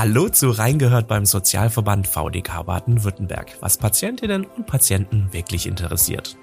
Hallo 0.00 0.30
zu 0.30 0.48
Reingehört 0.48 1.08
beim 1.08 1.26
Sozialverband 1.26 2.06
VDK 2.06 2.64
Baden-Württemberg, 2.64 3.58
was 3.60 3.76
Patientinnen 3.76 4.46
und 4.46 4.66
Patienten 4.66 5.28
wirklich 5.30 5.66
interessiert. 5.66 6.38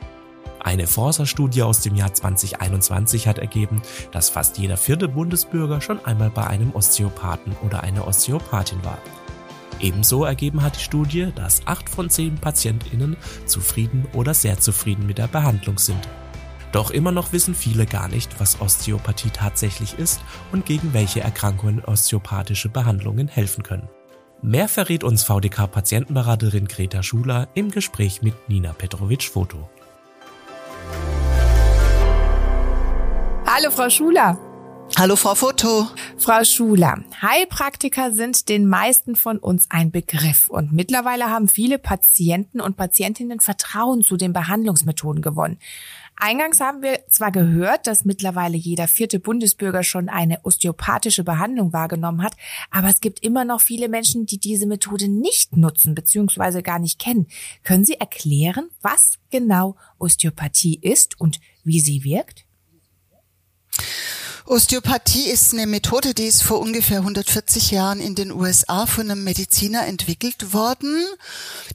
Eine 0.60 0.86
Forsa-Studie 0.86 1.63
aus 1.63 1.81
dem 1.81 1.96
Jahr 1.96 2.13
2021 2.13 3.28
hat 3.28 3.40
ergeben, 3.40 3.81
dass 4.12 4.29
fast 4.29 4.60
jeder 4.60 4.78
vierte 4.78 5.08
Bundesbürger 5.08 5.81
schon 5.81 6.06
einmal 6.06 6.29
bei 6.29 6.46
einem 6.46 6.72
Osteopathen 6.76 7.56
oder 7.65 7.81
einer 7.81 8.08
Osteopathin 8.08 8.85
war. 8.85 8.99
Ebenso 9.79 10.24
ergeben 10.24 10.62
hat 10.62 10.76
die 10.76 10.83
Studie, 10.83 11.29
dass 11.33 11.65
acht 11.65 11.89
von 11.89 12.12
zehn 12.12 12.35
PatientInnen 12.35 13.17
zufrieden 13.47 14.05
oder 14.13 14.35
sehr 14.35 14.60
zufrieden 14.60 15.08
mit 15.08 15.17
der 15.17 15.29
Behandlung 15.29 15.79
sind. 15.79 16.08
Doch 16.72 16.91
immer 16.91 17.12
noch 17.12 17.31
wissen 17.31 17.55
viele 17.55 17.86
gar 17.86 18.08
nicht, 18.09 18.40
was 18.40 18.59
Osteopathie 18.59 19.30
tatsächlich 19.30 19.98
ist 19.98 20.20
und 20.52 20.66
gegen 20.66 20.94
welche 20.94 21.22
Erkrankungen 21.22 21.84
osteopathische 21.84 22.70
Behandlungen 22.70 23.28
helfen 23.28 23.64
können. 23.64 23.88
Mehr 24.41 24.68
verrät 24.68 25.04
uns 25.04 25.24
VDK-Patientenberaterin 25.24 26.68
Greta 26.68 27.02
Schuler 27.02 27.48
im 27.55 27.72
Gespräch 27.72 28.22
mit 28.22 28.50
Nina 28.50 28.74
Petrovic-Foto. 28.74 29.70
Hallo 33.48 33.72
Frau 33.72 33.90
Schuler. 33.90 34.38
Hallo 34.96 35.16
Frau 35.16 35.36
Foto. 35.36 35.88
Frau 36.18 36.44
Schuler, 36.44 37.04
Heilpraktiker 37.22 38.13
sind 38.13 38.49
den 38.49 38.68
meisten 38.68 39.16
von 39.16 39.38
uns 39.38 39.68
ein 39.70 39.91
Begriff 39.91 40.48
und 40.48 40.72
mittlerweile 40.72 41.30
haben 41.30 41.48
viele 41.48 41.77
Patienten 41.77 42.62
und 42.62 42.77
Patientinnen 42.77 43.40
Vertrauen 43.40 44.04
zu 44.04 44.18
den 44.18 44.34
Behandlungsmethoden 44.34 45.22
gewonnen. 45.22 45.60
Eingangs 46.20 46.59
haben 46.59 46.81
wir 46.81 47.05
zwar 47.09 47.31
gehört, 47.31 47.85
dass 47.85 48.03
mittlerweile 48.03 48.57
jeder 48.57 48.88
vierte 48.88 49.20
Bundesbürger 49.20 49.84
schon 49.84 50.09
eine 50.09 50.43
osteopathische 50.43 51.23
Behandlung 51.23 51.73
wahrgenommen 51.73 52.23
hat, 52.23 52.34
aber 52.71 52.90
es 52.90 53.01
gibt 53.01 53.24
immer 53.24 53.46
noch 53.46 53.62
viele 53.62 53.87
Menschen, 53.87 54.26
die 54.26 54.40
diese 54.40 54.65
Methode 54.65 55.09
nicht 55.09 55.55
nutzen 55.55 55.93
bzw. 55.93 56.63
gar 56.63 56.79
nicht 56.79 56.98
kennen. 56.98 57.27
Können 57.63 57.85
Sie 57.85 57.99
erklären, 57.99 58.70
was 58.82 59.20
genau 59.29 59.76
Osteopathie 59.99 60.79
ist 60.82 61.20
und 61.21 61.40
wie 61.63 61.79
sie 61.79 62.04
wirkt? 62.04 62.46
Osteopathie 64.47 65.29
ist 65.29 65.53
eine 65.53 65.67
Methode, 65.67 66.13
die 66.13 66.23
ist 66.23 66.41
vor 66.41 66.61
ungefähr 66.61 66.99
140 66.99 67.71
Jahren 67.71 67.99
in 67.99 68.15
den 68.15 68.31
USA 68.31 68.85
von 68.85 69.11
einem 69.11 69.25
Mediziner 69.25 69.85
entwickelt 69.85 70.53
worden. 70.53 71.05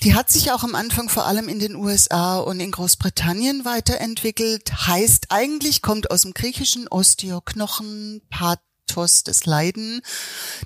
Die 0.03 0.15
hat 0.15 0.31
sich 0.31 0.53
auch 0.53 0.65
am 0.65 0.75
Anfang 0.75 1.11
vor 1.11 1.27
allem 1.27 1.51
in 1.51 1.59
den 1.59 1.77
USA 1.77 2.39
und 2.39 2.61
in 2.61 2.71
Großbritannien 2.71 3.67
weiterentwickelt. 3.67 4.87
Heißt 4.87 5.27
eigentlich, 5.29 5.83
kommt 5.83 6.11
aus 6.11 6.23
dem 6.23 6.33
griechischen 6.33 6.89
Osteoknochen, 6.89 8.23
Pat 8.31 8.61
Pathos, 8.93 9.25
das 9.25 9.47
Leiden, 9.47 10.03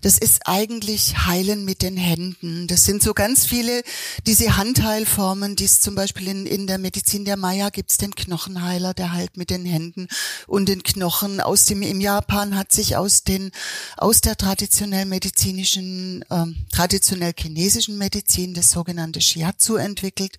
das 0.03 0.19
ist 0.19 0.43
eigentlich 0.47 1.27
Heilen 1.27 1.65
mit 1.65 1.83
den 1.83 1.97
Händen. 1.97 2.67
Das 2.67 2.85
sind 2.85 3.03
so 3.03 3.15
ganz 3.15 3.47
viele 3.47 3.83
diese 4.27 4.57
Handheilformen, 4.57 5.57
die 5.57 5.65
es 5.65 5.81
zum 5.81 5.95
Beispiel 5.95 6.29
in, 6.29 6.47
in 6.47 6.67
der 6.67 6.79
Medizin 6.79 7.25
der 7.25 7.37
Maya 7.37 7.71
gibt 7.71 7.91
es 7.91 7.99
den 7.99 8.15
Knochenheiler, 8.15 8.95
der 8.95 9.13
heilt 9.13 9.37
mit 9.37 9.51
den 9.51 9.65
Händen 9.65 10.09
und 10.47 10.69
den 10.69 10.83
Knochen. 10.83 11.41
Aus 11.41 11.67
dem 11.67 11.83
im 11.83 12.01
Japan 12.01 12.57
hat 12.57 12.73
sich 12.73 12.97
aus 12.97 13.23
den 13.23 13.51
aus 13.97 14.21
der 14.21 14.37
traditionell 14.37 15.07
medizinischen, 15.07 16.25
ähm, 16.31 16.67
traditionell 16.73 17.33
chinesischen 17.39 17.99
Medizin 17.99 18.55
das 18.55 18.71
sogenannte 18.71 19.21
Shiatsu 19.21 19.77
entwickelt. 19.77 20.37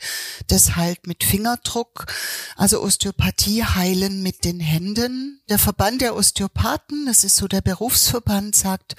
Das 0.48 0.76
heilt 0.76 1.08
mit 1.08 1.24
Fingerdruck. 1.24 2.08
Also 2.56 2.82
Osteopathie 2.82 3.64
heilen 3.64 4.24
mit 4.24 4.44
den 4.44 4.60
Händen. 4.60 5.42
Der 5.50 5.60
Verband 5.60 6.02
der 6.02 6.16
Osteopathen, 6.16 7.06
das 7.06 7.24
ist 7.24 7.38
so 7.38 7.48
der 7.48 7.62
Berufsverband 7.68 8.56
sagt, 8.56 8.96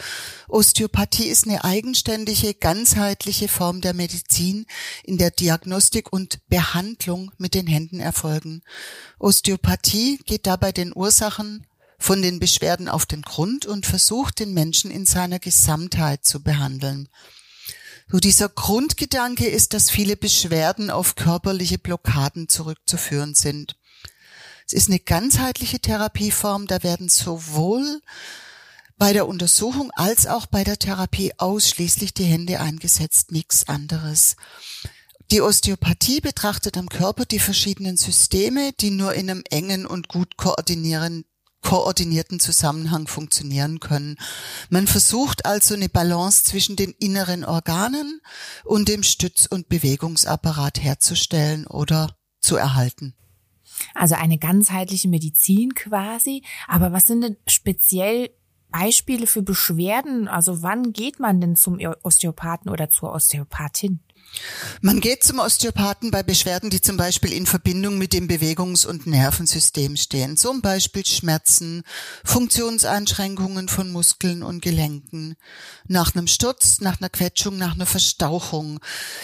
Osteopathie 0.47 1.29
ist 1.29 1.47
eine 1.47 1.65
eigenständige, 1.65 2.53
ganzheitliche 2.53 3.49
Form 3.49 3.81
der 3.81 3.95
Medizin, 3.95 4.67
in 5.05 5.17
der 5.17 5.31
Diagnostik 5.31 6.13
und 6.13 6.47
Behandlung 6.51 7.33
mit 7.39 7.55
den 7.55 7.67
Händen 7.67 7.99
erfolgen. 7.99 8.61
Osteopathie 9.19 10.19
geht 10.27 10.47
dabei 10.47 10.73
den 10.73 10.95
Ursachen 10.95 11.67
von 11.99 12.21
den 12.21 12.41
Beschwerden 12.41 12.91
auf 12.91 13.07
den 13.07 13.23
Grund 13.23 13.65
und 13.65 13.87
versucht 13.87 14.39
den 14.39 14.53
Menschen 14.53 14.91
in 14.91 15.07
seiner 15.07 15.39
Gesamtheit 15.39 16.27
zu 16.27 16.43
behandeln. 16.43 17.09
So 18.13 18.19
dieser 18.19 18.51
Grundgedanke 18.51 19.47
ist, 19.47 19.73
dass 19.73 19.89
viele 19.89 20.19
Beschwerden 20.19 20.91
auf 20.91 21.15
körperliche 21.15 21.79
Blockaden 21.79 22.51
zurückzuführen 22.51 23.35
sind. 23.35 23.77
Es 24.67 24.75
ist 24.75 24.91
eine 24.91 24.99
ganzheitliche 24.99 25.81
Therapieform, 25.81 26.67
da 26.67 26.83
werden 26.83 27.09
sowohl 27.09 28.03
bei 28.99 29.13
der 29.13 29.29
Untersuchung 29.29 29.91
als 29.95 30.27
auch 30.27 30.47
bei 30.47 30.65
der 30.65 30.79
Therapie 30.79 31.33
ausschließlich 31.39 32.15
die 32.15 32.25
Hände 32.25 32.61
eingesetzt, 32.61 33.33
nichts 33.33 33.69
anderes. 33.69 34.37
Die 35.31 35.41
Osteopathie 35.41 36.21
betrachtet 36.21 36.77
am 36.77 36.89
Körper 36.89 37.25
die 37.25 37.39
verschiedenen 37.39 37.97
Systeme, 37.97 38.73
die 38.81 38.91
nur 38.91 39.15
in 39.15 39.31
einem 39.31 39.45
engen 39.51 39.87
und 39.87 40.09
gut 40.09 40.37
koordinieren, 40.37 41.25
koordinierten 41.61 42.41
Zusammenhang 42.41 43.07
funktionieren 43.07 43.79
können. 43.79 44.17
Man 44.71 44.87
versucht 44.87 45.45
also 45.45 45.75
eine 45.75 45.89
Balance 45.89 46.45
zwischen 46.45 46.77
den 46.77 46.93
inneren 46.93 47.45
Organen 47.45 48.21
und 48.65 48.89
dem 48.89 49.03
Stütz- 49.03 49.47
und 49.47 49.69
Bewegungsapparat 49.69 50.83
herzustellen 50.83 51.67
oder 51.67 52.17
zu 52.41 52.57
erhalten. 52.57 53.15
Also 53.95 54.15
eine 54.15 54.39
ganzheitliche 54.39 55.09
Medizin 55.09 55.75
quasi. 55.75 56.43
Aber 56.67 56.93
was 56.93 57.07
sind 57.07 57.21
denn 57.21 57.37
speziell 57.47 58.31
Beispiele 58.71 59.27
für 59.27 59.43
Beschwerden? 59.43 60.29
Also 60.29 60.63
wann 60.63 60.93
geht 60.93 61.21
man 61.21 61.41
denn 61.41 61.57
zum 61.57 61.79
Osteopathen 62.03 62.71
oder 62.71 62.89
zur 62.89 63.13
Osteopathin? 63.13 64.01
Man 64.81 65.01
geht 65.01 65.25
zum 65.25 65.39
Osteopathen 65.41 66.11
bei 66.11 66.23
Beschwerden, 66.23 66.71
die 66.71 66.81
zum 66.81 66.97
Beispiel 66.97 67.33
in 67.33 67.47
Verbindung 67.47 67.99
mit 67.99 68.13
dem 68.13 68.29
Bewegungs- 68.29 68.87
und 68.87 69.07
Nervensystem 69.07 69.97
stehen. 69.97 70.37
Zum 70.37 70.61
Beispiel 70.63 71.05
Schmerzen, 71.05 71.83
Funktionseinschränkungen 72.25 73.69
von 73.69 73.91
Muskeln 73.91 74.43
und 74.43 74.63
Gelenken. 74.63 75.37
Nach 75.87 76.15
einem 76.15 76.27
Sturz, 76.27 76.81
nach 76.81 77.01
einer 77.01 77.09
Quetschung, 77.09 77.59
nach 77.59 77.75
einer 77.75 77.87
Verstauchung. 77.87 78.81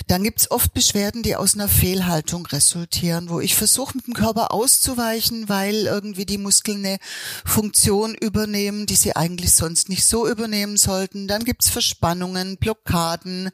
Dann 0.09 0.25
gibt's 0.25 0.51
oft 0.51 0.75
Beschwerden, 0.75 1.23
die 1.23 1.37
aus 1.37 1.55
einer 1.55 1.69
Fehlhaltung 1.69 2.47
resultieren, 2.47 3.29
wo 3.29 3.41
ich 3.41 3.55
versuche, 3.55 3.97
mit 3.97 4.07
dem 4.07 4.15
Körper 4.15 4.53
auszuweichen, 4.53 5.49
weil 5.49 5.87
irgendwie 5.87 6.27
die 6.27 6.39
Muskeln 6.39 6.85
eine 6.85 6.99
Funktion 7.45 8.15
übernehmen, 8.15 8.87
die 8.87 8.97
sie 8.97 9.15
eigentlich 9.15 9.55
sonst 9.55 9.89
nicht 9.89 10.05
so 10.05 10.29
übernehmen 10.29 10.77
sollten. 10.77 11.29
Dann 11.29 11.45
gibt's 11.45 11.69
Verspannungen, 11.69 12.57
Blockaden, 12.57 13.51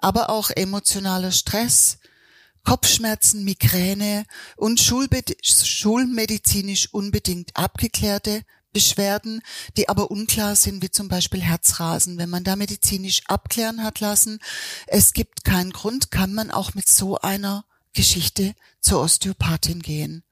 aber 0.00 0.30
auch 0.30 0.50
emotionaler 0.84 1.32
Stress, 1.32 1.96
Kopfschmerzen, 2.62 3.42
Migräne 3.42 4.26
und 4.56 4.78
schulmedizinisch 4.78 6.92
unbedingt 6.92 7.56
abgeklärte 7.56 8.42
Beschwerden, 8.74 9.40
die 9.78 9.88
aber 9.88 10.10
unklar 10.10 10.56
sind, 10.56 10.82
wie 10.82 10.90
zum 10.90 11.08
Beispiel 11.08 11.40
Herzrasen. 11.40 12.18
Wenn 12.18 12.28
man 12.28 12.44
da 12.44 12.54
medizinisch 12.54 13.22
abklären 13.28 13.82
hat 13.82 14.00
lassen, 14.00 14.40
es 14.86 15.14
gibt 15.14 15.44
keinen 15.44 15.70
Grund, 15.70 16.10
kann 16.10 16.34
man 16.34 16.50
auch 16.50 16.74
mit 16.74 16.86
so 16.86 17.16
einer 17.18 17.64
Geschichte 17.94 18.54
zur 18.80 19.00
Osteopathin 19.00 19.80
gehen. 19.80 20.22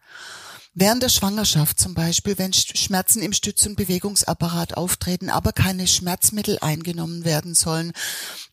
Während 0.75 1.03
der 1.03 1.11
Schwangerschaft 1.11 1.79
zum 1.79 1.93
Beispiel, 1.93 2.39
wenn 2.39 2.55
Schmerzen 2.55 3.21
im 3.21 3.35
Stütz- 3.35 3.67
und 3.67 3.77
Bewegungsapparat 3.77 4.75
auftreten, 4.79 5.29
aber 5.29 5.53
keine 5.53 5.87
Schmerzmittel 5.87 6.59
eingenommen 6.61 7.27
werden 7.27 7.55
sollen, 7.55 7.93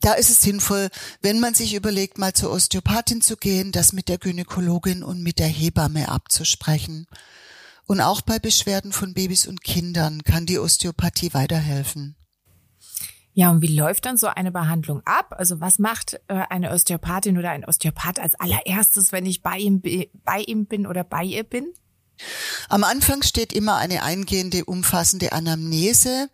da 0.02 0.14
ist 0.14 0.30
es 0.30 0.42
sinnvoll, 0.42 0.90
wenn 1.22 1.40
man 1.40 1.54
sich 1.54 1.76
überlegt, 1.76 2.18
mal 2.18 2.34
zur 2.34 2.52
Osteopathin 2.52 3.22
zu 3.22 3.38
gehen, 3.38 3.72
das 3.72 3.94
mit 3.94 4.10
der 4.10 4.18
Gynäkologin 4.18 5.02
und 5.02 5.24
mit 5.24 5.40
der 5.40 5.48
Hebamme 5.48 6.10
abzusprechen. 6.10 7.08
Und 7.86 8.02
auch 8.02 8.20
bei 8.20 8.38
Beschwerden 8.38 8.92
von 8.92 9.14
Babys 9.14 9.48
und 9.48 9.64
Kindern 9.64 10.24
kann 10.24 10.46
die 10.46 10.60
Osteopathie 10.60 11.34
weiterhelfen. 11.34 12.18
Ja, 13.32 13.50
und 13.50 13.62
wie 13.62 13.74
läuft 13.74 14.06
dann 14.06 14.18
so 14.18 14.28
eine 14.28 14.52
Behandlung 14.52 15.02
ab? 15.06 15.34
Also 15.38 15.62
was 15.62 15.80
macht 15.80 16.20
äh, 16.28 16.44
eine 16.50 16.72
Osteopathin 16.72 17.38
oder 17.38 17.52
ein 17.52 17.64
Osteopath 17.64 18.20
als 18.20 18.36
allererstes, 18.36 19.14
wenn 19.14 19.26
ich 19.26 19.42
bei 19.42 19.58
ihm, 19.58 19.82
bei 19.82 20.42
ihm 20.42 20.66
bin 20.66 20.86
oder 20.86 21.06
bei 21.06 21.24
ihr 21.24 21.46
bin? 21.46 21.74
Am 22.68 22.84
Anfang 22.84 23.24
steht 23.24 23.54
immer 23.54 23.78
eine 23.78 24.04
eingehende, 24.04 24.66
umfassende 24.66 25.32
Anamnese. 25.32 26.30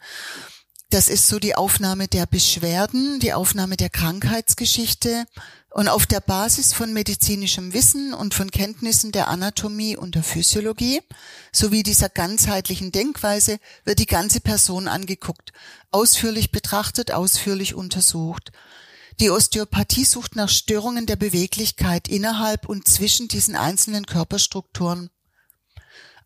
Das 0.90 1.10
ist 1.10 1.28
so 1.28 1.40
die 1.40 1.56
Aufnahme 1.56 2.08
der 2.08 2.26
Beschwerden, 2.26 3.20
die 3.20 3.34
Aufnahme 3.34 3.76
der 3.78 3.90
Krankheitsgeschichte. 3.90 5.26
Und 5.70 5.90
auf 5.90 6.06
der 6.06 6.22
Basis 6.22 6.72
von 6.72 6.94
medizinischem 6.94 7.74
Wissen 7.74 8.14
und 8.14 8.34
von 8.34 8.50
Kenntnissen 8.50 9.12
der 9.12 9.28
Anatomie 9.28 9.98
und 9.98 10.16
der 10.16 10.24
Physiologie 10.24 11.02
sowie 11.52 11.84
dieser 11.84 12.08
ganzheitlichen 12.08 12.94
Denkweise 12.94 13.58
wird 13.84 14.00
die 14.00 14.06
ganze 14.06 14.40
Person 14.40 14.88
angeguckt, 14.88 15.52
ausführlich 15.92 16.52
betrachtet, 16.52 17.12
ausführlich 17.12 17.76
untersucht. 17.76 18.54
Die 19.20 19.30
Osteopathie 19.30 20.06
sucht 20.06 20.38
nach 20.38 20.48
Störungen 20.50 21.08
der 21.08 21.18
Beweglichkeit 21.18 22.08
innerhalb 22.08 22.70
und 22.70 22.88
zwischen 22.88 23.28
diesen 23.28 23.58
einzelnen 23.58 24.06
Körperstrukturen. 24.06 25.10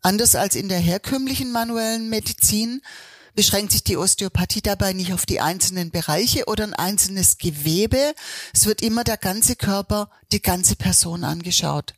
Anders 0.02 0.34
als 0.34 0.54
in 0.54 0.68
der 0.68 0.78
herkömmlichen 0.78 1.52
manuellen 1.52 2.08
Medizin 2.08 2.80
beschränkt 3.34 3.72
sich 3.72 3.84
die 3.84 3.96
Osteopathie 3.96 4.62
dabei 4.62 4.92
nicht 4.92 5.12
auf 5.12 5.26
die 5.26 5.40
einzelnen 5.40 5.90
Bereiche 5.90 6.46
oder 6.46 6.64
ein 6.64 6.74
einzelnes 6.74 7.38
Gewebe. 7.38 8.14
Es 8.52 8.66
wird 8.66 8.82
immer 8.82 9.04
der 9.04 9.16
ganze 9.16 9.56
Körper, 9.56 10.10
die 10.32 10.42
ganze 10.42 10.76
Person 10.76 11.24
angeschaut. 11.24 11.94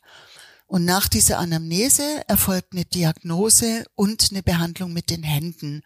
Und 0.67 0.85
nach 0.85 1.07
dieser 1.07 1.39
Anamnese 1.39 2.23
erfolgt 2.27 2.73
eine 2.73 2.85
Diagnose 2.85 3.85
und 3.95 4.29
eine 4.31 4.43
Behandlung 4.43 4.91
mit 4.91 5.09
den 5.09 5.23
Händen. 5.23 5.83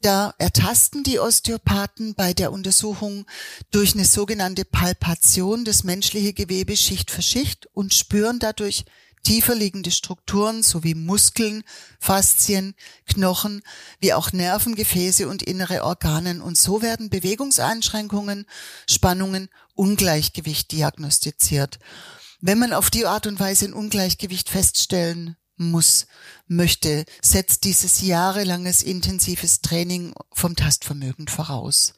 Da 0.00 0.34
ertasten 0.38 1.02
die 1.02 1.18
Osteopathen 1.18 2.14
bei 2.14 2.32
der 2.32 2.52
Untersuchung 2.52 3.26
durch 3.70 3.94
eine 3.94 4.04
sogenannte 4.04 4.64
Palpation 4.64 5.64
das 5.64 5.82
menschliche 5.82 6.32
Gewebe 6.32 6.76
Schicht 6.76 7.10
für 7.10 7.22
Schicht 7.22 7.68
und 7.74 7.94
spüren 7.94 8.38
dadurch 8.38 8.84
tiefer 9.22 9.54
liegende 9.54 9.90
Strukturen 9.90 10.62
sowie 10.62 10.94
Muskeln, 10.94 11.62
Faszien, 11.98 12.74
Knochen, 13.06 13.62
wie 14.00 14.12
auch 14.12 14.32
Nerven, 14.32 14.74
Gefäße 14.74 15.28
und 15.28 15.42
innere 15.42 15.84
Organen. 15.84 16.40
Und 16.40 16.56
so 16.58 16.82
werden 16.82 17.10
Bewegungseinschränkungen, 17.10 18.46
Spannungen, 18.88 19.48
Ungleichgewicht 19.74 20.72
diagnostiziert. 20.72 21.78
Wenn 22.40 22.58
man 22.58 22.72
auf 22.72 22.90
die 22.90 23.06
Art 23.06 23.26
und 23.26 23.40
Weise 23.40 23.66
ein 23.66 23.72
Ungleichgewicht 23.72 24.48
feststellen 24.48 25.36
muss, 25.56 26.06
möchte, 26.46 27.04
setzt 27.20 27.64
dieses 27.64 28.00
jahrelanges 28.00 28.82
intensives 28.82 29.60
Training 29.60 30.14
vom 30.32 30.54
Tastvermögen 30.54 31.28
voraus. 31.28 31.94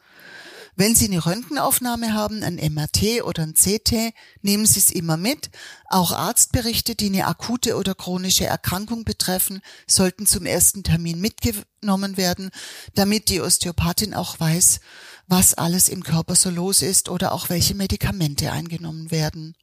Wenn 0.81 0.95
Sie 0.95 1.09
eine 1.09 1.27
Röntgenaufnahme 1.27 2.15
haben, 2.15 2.43
ein 2.43 2.55
MRT 2.55 3.23
oder 3.25 3.43
ein 3.43 3.53
CT, 3.53 4.15
nehmen 4.41 4.65
Sie 4.65 4.79
es 4.79 4.91
immer 4.91 5.19
mit. 5.19 5.51
Auch 5.91 6.11
Arztberichte, 6.11 6.95
die 6.95 7.09
eine 7.09 7.27
akute 7.27 7.77
oder 7.77 7.95
chronische 7.95 8.47
Erkrankung 8.47 9.05
betreffen, 9.05 9.61
sollten 9.87 10.25
zum 10.25 10.47
ersten 10.47 10.83
Termin 10.83 11.21
mitgenommen 11.21 12.17
werden, 12.17 12.49
damit 12.95 13.29
die 13.29 13.43
Osteopathin 13.43 14.15
auch 14.15 14.41
weiß, 14.41 14.81
was 15.27 15.53
alles 15.53 15.91
im 15.91 16.03
Körper 16.03 16.35
so 16.35 16.49
los 16.49 16.81
ist 16.81 17.11
oder 17.11 17.33
auch 17.33 17.51
welche 17.51 17.75
Medikamente 17.75 18.51
eingenommen 18.51 19.11
werden. 19.11 19.57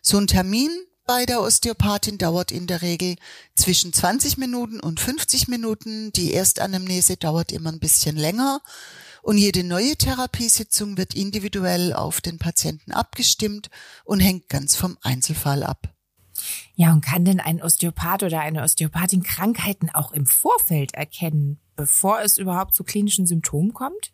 So 0.00 0.16
ein 0.16 0.26
Termin 0.26 0.70
bei 1.04 1.26
der 1.26 1.42
Osteopathin 1.42 2.16
dauert 2.16 2.50
in 2.50 2.66
der 2.66 2.80
Regel 2.80 3.16
zwischen 3.56 3.92
20 3.92 4.38
Minuten 4.38 4.80
und 4.80 5.00
50 5.00 5.48
Minuten. 5.48 6.12
Die 6.12 6.32
Erstanamnese 6.32 7.18
dauert 7.18 7.52
immer 7.52 7.70
ein 7.70 7.80
bisschen 7.80 8.16
länger. 8.16 8.62
Und 9.22 9.38
jede 9.38 9.64
neue 9.64 9.96
Therapiesitzung 9.96 10.96
wird 10.96 11.14
individuell 11.14 11.92
auf 11.92 12.20
den 12.20 12.38
Patienten 12.38 12.92
abgestimmt 12.92 13.70
und 14.04 14.20
hängt 14.20 14.48
ganz 14.48 14.76
vom 14.76 14.96
Einzelfall 15.02 15.62
ab. 15.62 15.94
Ja, 16.74 16.92
und 16.92 17.02
kann 17.02 17.24
denn 17.24 17.40
ein 17.40 17.62
Osteopath 17.62 18.22
oder 18.22 18.40
eine 18.40 18.62
Osteopathin 18.62 19.22
Krankheiten 19.22 19.90
auch 19.90 20.12
im 20.12 20.26
Vorfeld 20.26 20.94
erkennen, 20.94 21.60
bevor 21.76 22.22
es 22.22 22.38
überhaupt 22.38 22.74
zu 22.74 22.84
klinischen 22.84 23.26
Symptomen 23.26 23.74
kommt? 23.74 24.12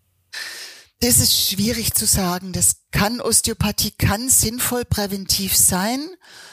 Das 1.00 1.19
ist 1.19 1.38
schwierig 1.38 1.93
zu 1.93 2.06
sagen. 2.06 2.52
Das 2.52 2.79
kann 2.91 3.20
Osteopathie 3.20 3.91
kann 3.91 4.31
sinnvoll 4.31 4.87
präventiv 4.87 5.55
sein, 5.55 6.00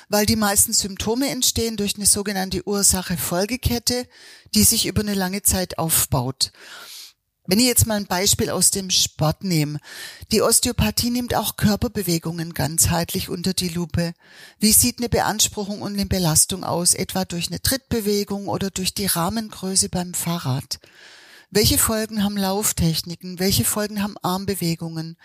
weil 0.10 0.26
die 0.26 0.36
meisten 0.36 0.74
Symptome 0.74 1.30
entstehen 1.30 1.78
durch 1.78 1.96
eine 1.96 2.06
sogenannte 2.06 2.68
Ursache-Folgekette, 2.68 4.06
die 4.54 4.64
sich 4.64 4.86
über 4.86 5.02
eine 5.02 5.14
lange 5.14 5.44
Zeit 5.44 5.78
aufbaut. 5.78 6.52
Wenn 7.46 7.60
ich 7.60 7.66
jetzt 7.66 7.88
mal 7.88 7.96
ein 7.96 8.06
Beispiel 8.06 8.50
aus 8.50 8.72
dem 8.72 8.90
Sport 8.90 9.44
nehme. 9.44 9.80
Die 10.32 10.42
Osteopathie 10.42 11.10
nimmt 11.10 11.36
auch 11.36 11.58
Körperbewegungen 11.58 12.54
ganzheitlich 12.54 13.28
unter 13.28 13.54
die 13.54 13.68
Lupe. 13.68 14.14
Wie 14.60 14.72
sieht 14.72 15.00
eine 15.00 15.10
Beanspruchung 15.10 15.82
und 15.82 15.94
eine 15.94 16.06
Belastung 16.06 16.64
aus, 16.64 16.94
etwa 16.94 17.26
durch 17.26 17.48
eine 17.48 17.62
Trittbewegung 17.62 18.48
oder 18.48 18.70
durch 18.70 18.94
die 18.94 19.08
Rahmengröße 19.08 19.90
beim 19.90 20.14
Fahrrad? 20.14 20.80
Welche 21.56 21.78
Folgen 21.78 22.24
haben 22.24 22.36
Lauftechniken? 22.36 23.38
Welche 23.38 23.64
Folgen 23.64 24.02
haben 24.02 24.16
Armbewegungen? 24.24 25.18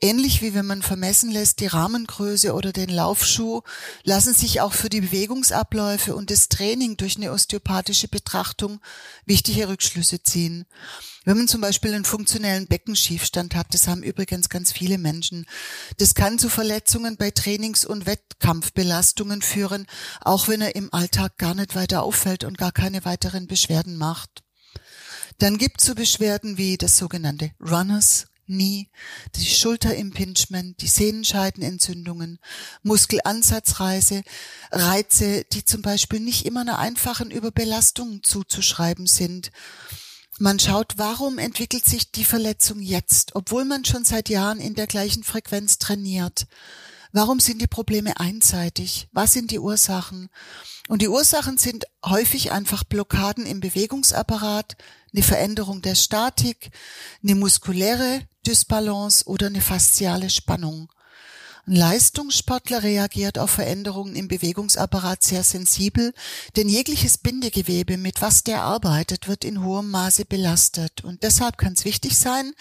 Ähnlich 0.00 0.40
wie 0.40 0.54
wenn 0.54 0.66
man 0.66 0.82
vermessen 0.82 1.32
lässt, 1.32 1.58
die 1.58 1.66
Rahmengröße 1.66 2.54
oder 2.54 2.72
den 2.72 2.90
Laufschuh, 2.90 3.62
lassen 4.04 4.34
sich 4.34 4.60
auch 4.60 4.72
für 4.72 4.88
die 4.88 5.00
Bewegungsabläufe 5.00 6.14
und 6.14 6.30
das 6.30 6.48
Training 6.48 6.96
durch 6.96 7.16
eine 7.16 7.32
osteopathische 7.32 8.06
Betrachtung 8.06 8.78
wichtige 9.26 9.68
Rückschlüsse 9.68 10.22
ziehen. 10.22 10.64
Wenn 11.24 11.38
man 11.38 11.48
zum 11.48 11.60
Beispiel 11.60 11.92
einen 11.92 12.04
funktionellen 12.04 12.68
Beckenschiefstand 12.68 13.56
hat, 13.56 13.74
das 13.74 13.88
haben 13.88 14.04
übrigens 14.04 14.48
ganz 14.48 14.70
viele 14.70 14.98
Menschen, 14.98 15.44
das 15.98 16.14
kann 16.14 16.38
zu 16.38 16.50
Verletzungen 16.50 17.16
bei 17.16 17.32
Trainings- 17.32 17.84
und 17.84 18.06
Wettkampfbelastungen 18.06 19.42
führen, 19.42 19.88
auch 20.20 20.46
wenn 20.46 20.60
er 20.60 20.76
im 20.76 20.94
Alltag 20.94 21.36
gar 21.36 21.56
nicht 21.56 21.74
weiter 21.74 22.04
auffällt 22.04 22.44
und 22.44 22.58
gar 22.58 22.70
keine 22.70 23.04
weiteren 23.04 23.48
Beschwerden 23.48 23.96
macht. 23.96 24.44
Dann 25.38 25.58
gibt's 25.58 25.86
so 25.86 25.94
Beschwerden 25.94 26.58
wie 26.58 26.76
das 26.76 26.96
sogenannte 26.96 27.50
Runners 27.60 28.26
Knee, 28.46 28.88
die 29.36 29.46
Schulterimpingement, 29.46 30.80
die 30.80 30.88
Sehnenscheidenentzündungen, 30.88 32.38
Muskelansatzreise, 32.82 34.22
Reize, 34.70 35.44
die 35.52 35.64
zum 35.64 35.82
Beispiel 35.82 36.20
nicht 36.20 36.44
immer 36.44 36.60
einer 36.60 36.78
einfachen 36.78 37.30
Überbelastung 37.30 38.22
zuzuschreiben 38.22 39.06
sind. 39.06 39.50
Man 40.38 40.58
schaut, 40.58 40.94
warum 40.96 41.38
entwickelt 41.38 41.84
sich 41.84 42.10
die 42.10 42.24
Verletzung 42.24 42.80
jetzt, 42.80 43.34
obwohl 43.34 43.64
man 43.64 43.84
schon 43.84 44.04
seit 44.04 44.28
Jahren 44.28 44.60
in 44.60 44.74
der 44.74 44.88
gleichen 44.88 45.22
Frequenz 45.22 45.78
trainiert. 45.78 46.46
Warum 47.16 47.38
sind 47.38 47.62
die 47.62 47.68
Probleme 47.68 48.18
einseitig? 48.18 49.06
Was 49.12 49.32
sind 49.32 49.52
die 49.52 49.60
Ursachen? 49.60 50.30
Und 50.88 51.00
die 51.00 51.08
Ursachen 51.08 51.58
sind 51.58 51.84
häufig 52.04 52.50
einfach 52.50 52.82
Blockaden 52.82 53.46
im 53.46 53.60
Bewegungsapparat, 53.60 54.76
eine 55.12 55.22
Veränderung 55.22 55.80
der 55.80 55.94
Statik, 55.94 56.72
eine 57.22 57.36
muskuläre 57.36 58.22
Dysbalance 58.44 59.28
oder 59.28 59.46
eine 59.46 59.60
fasziale 59.60 60.28
Spannung. 60.28 60.90
Ein 61.66 61.76
Leistungssportler 61.76 62.82
reagiert 62.82 63.38
auf 63.38 63.50
Veränderungen 63.50 64.16
im 64.16 64.26
Bewegungsapparat 64.26 65.22
sehr 65.22 65.44
sensibel, 65.44 66.12
denn 66.56 66.68
jegliches 66.68 67.16
Bindegewebe, 67.16 67.96
mit 67.96 68.22
was 68.22 68.42
der 68.42 68.62
arbeitet, 68.62 69.28
wird 69.28 69.44
in 69.44 69.62
hohem 69.62 69.88
Maße 69.88 70.24
belastet. 70.24 71.04
Und 71.04 71.22
deshalb 71.22 71.58
kann 71.58 71.74
es 71.74 71.84
wichtig 71.84 72.18
sein, 72.18 72.52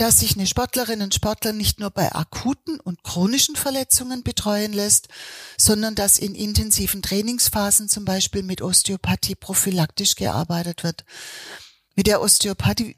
dass 0.00 0.20
sich 0.20 0.34
eine 0.34 0.46
Sportlerin 0.46 1.02
und 1.02 1.14
Sportler 1.14 1.52
nicht 1.52 1.78
nur 1.78 1.90
bei 1.90 2.14
akuten 2.14 2.80
und 2.80 3.04
chronischen 3.04 3.54
Verletzungen 3.54 4.22
betreuen 4.22 4.72
lässt, 4.72 5.08
sondern 5.58 5.94
dass 5.94 6.18
in 6.18 6.34
intensiven 6.34 7.02
Trainingsphasen 7.02 7.86
zum 7.86 8.06
Beispiel 8.06 8.42
mit 8.42 8.62
Osteopathie 8.62 9.34
prophylaktisch 9.34 10.14
gearbeitet 10.14 10.84
wird. 10.84 11.04
Mit 11.96 12.06
der 12.06 12.22
Osteopathie 12.22 12.96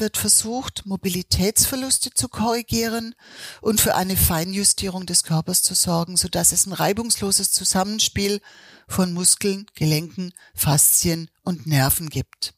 wird 0.00 0.16
versucht, 0.16 0.86
Mobilitätsverluste 0.86 2.14
zu 2.14 2.28
korrigieren 2.28 3.14
und 3.60 3.82
für 3.82 3.94
eine 3.94 4.16
Feinjustierung 4.16 5.04
des 5.04 5.24
Körpers 5.24 5.62
zu 5.62 5.74
sorgen, 5.74 6.16
sodass 6.16 6.52
es 6.52 6.64
ein 6.64 6.72
reibungsloses 6.72 7.52
Zusammenspiel 7.52 8.40
von 8.88 9.12
Muskeln, 9.12 9.66
Gelenken, 9.74 10.32
Faszien 10.54 11.28
und 11.42 11.66
Nerven 11.66 12.08
gibt. 12.08 12.54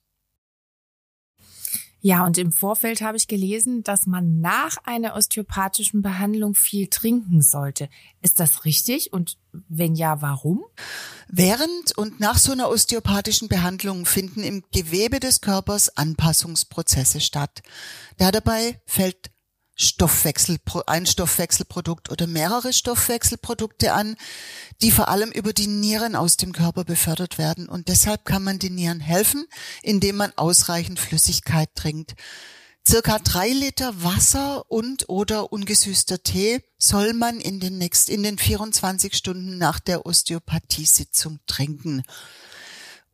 Ja, 2.06 2.24
und 2.24 2.38
im 2.38 2.52
Vorfeld 2.52 3.00
habe 3.00 3.16
ich 3.16 3.26
gelesen, 3.26 3.82
dass 3.82 4.06
man 4.06 4.38
nach 4.38 4.76
einer 4.84 5.16
osteopathischen 5.16 6.02
Behandlung 6.02 6.54
viel 6.54 6.86
trinken 6.86 7.42
sollte. 7.42 7.88
Ist 8.22 8.38
das 8.38 8.64
richtig? 8.64 9.12
Und 9.12 9.38
wenn 9.68 9.96
ja, 9.96 10.22
warum? 10.22 10.64
Während 11.26 11.98
und 11.98 12.20
nach 12.20 12.38
so 12.38 12.52
einer 12.52 12.68
osteopathischen 12.68 13.48
Behandlung 13.48 14.06
finden 14.06 14.44
im 14.44 14.62
Gewebe 14.72 15.18
des 15.18 15.40
Körpers 15.40 15.96
Anpassungsprozesse 15.96 17.20
statt. 17.20 17.62
Da 18.18 18.30
dabei 18.30 18.80
fällt 18.86 19.32
Stoffwechsel, 19.76 20.58
ein 20.86 21.04
Stoffwechselprodukt 21.04 22.10
oder 22.10 22.26
mehrere 22.26 22.72
Stoffwechselprodukte 22.72 23.92
an, 23.92 24.16
die 24.80 24.90
vor 24.90 25.08
allem 25.08 25.30
über 25.30 25.52
die 25.52 25.66
Nieren 25.66 26.16
aus 26.16 26.38
dem 26.38 26.52
Körper 26.52 26.84
befördert 26.84 27.36
werden. 27.36 27.68
Und 27.68 27.88
deshalb 27.88 28.24
kann 28.24 28.42
man 28.42 28.58
den 28.58 28.74
Nieren 28.74 29.00
helfen, 29.00 29.46
indem 29.82 30.16
man 30.16 30.32
ausreichend 30.36 30.98
Flüssigkeit 30.98 31.68
trinkt. 31.74 32.14
Circa 32.88 33.18
drei 33.18 33.48
Liter 33.48 34.02
Wasser 34.02 34.70
und 34.70 35.08
oder 35.08 35.52
ungesüßter 35.52 36.22
Tee 36.22 36.62
soll 36.78 37.12
man 37.12 37.40
in 37.40 37.60
den 37.60 37.78
nächsten, 37.78 38.12
in 38.12 38.22
den 38.22 38.38
24 38.38 39.14
Stunden 39.14 39.58
nach 39.58 39.80
der 39.80 40.06
Osteopathiesitzung 40.06 41.40
trinken. 41.46 42.02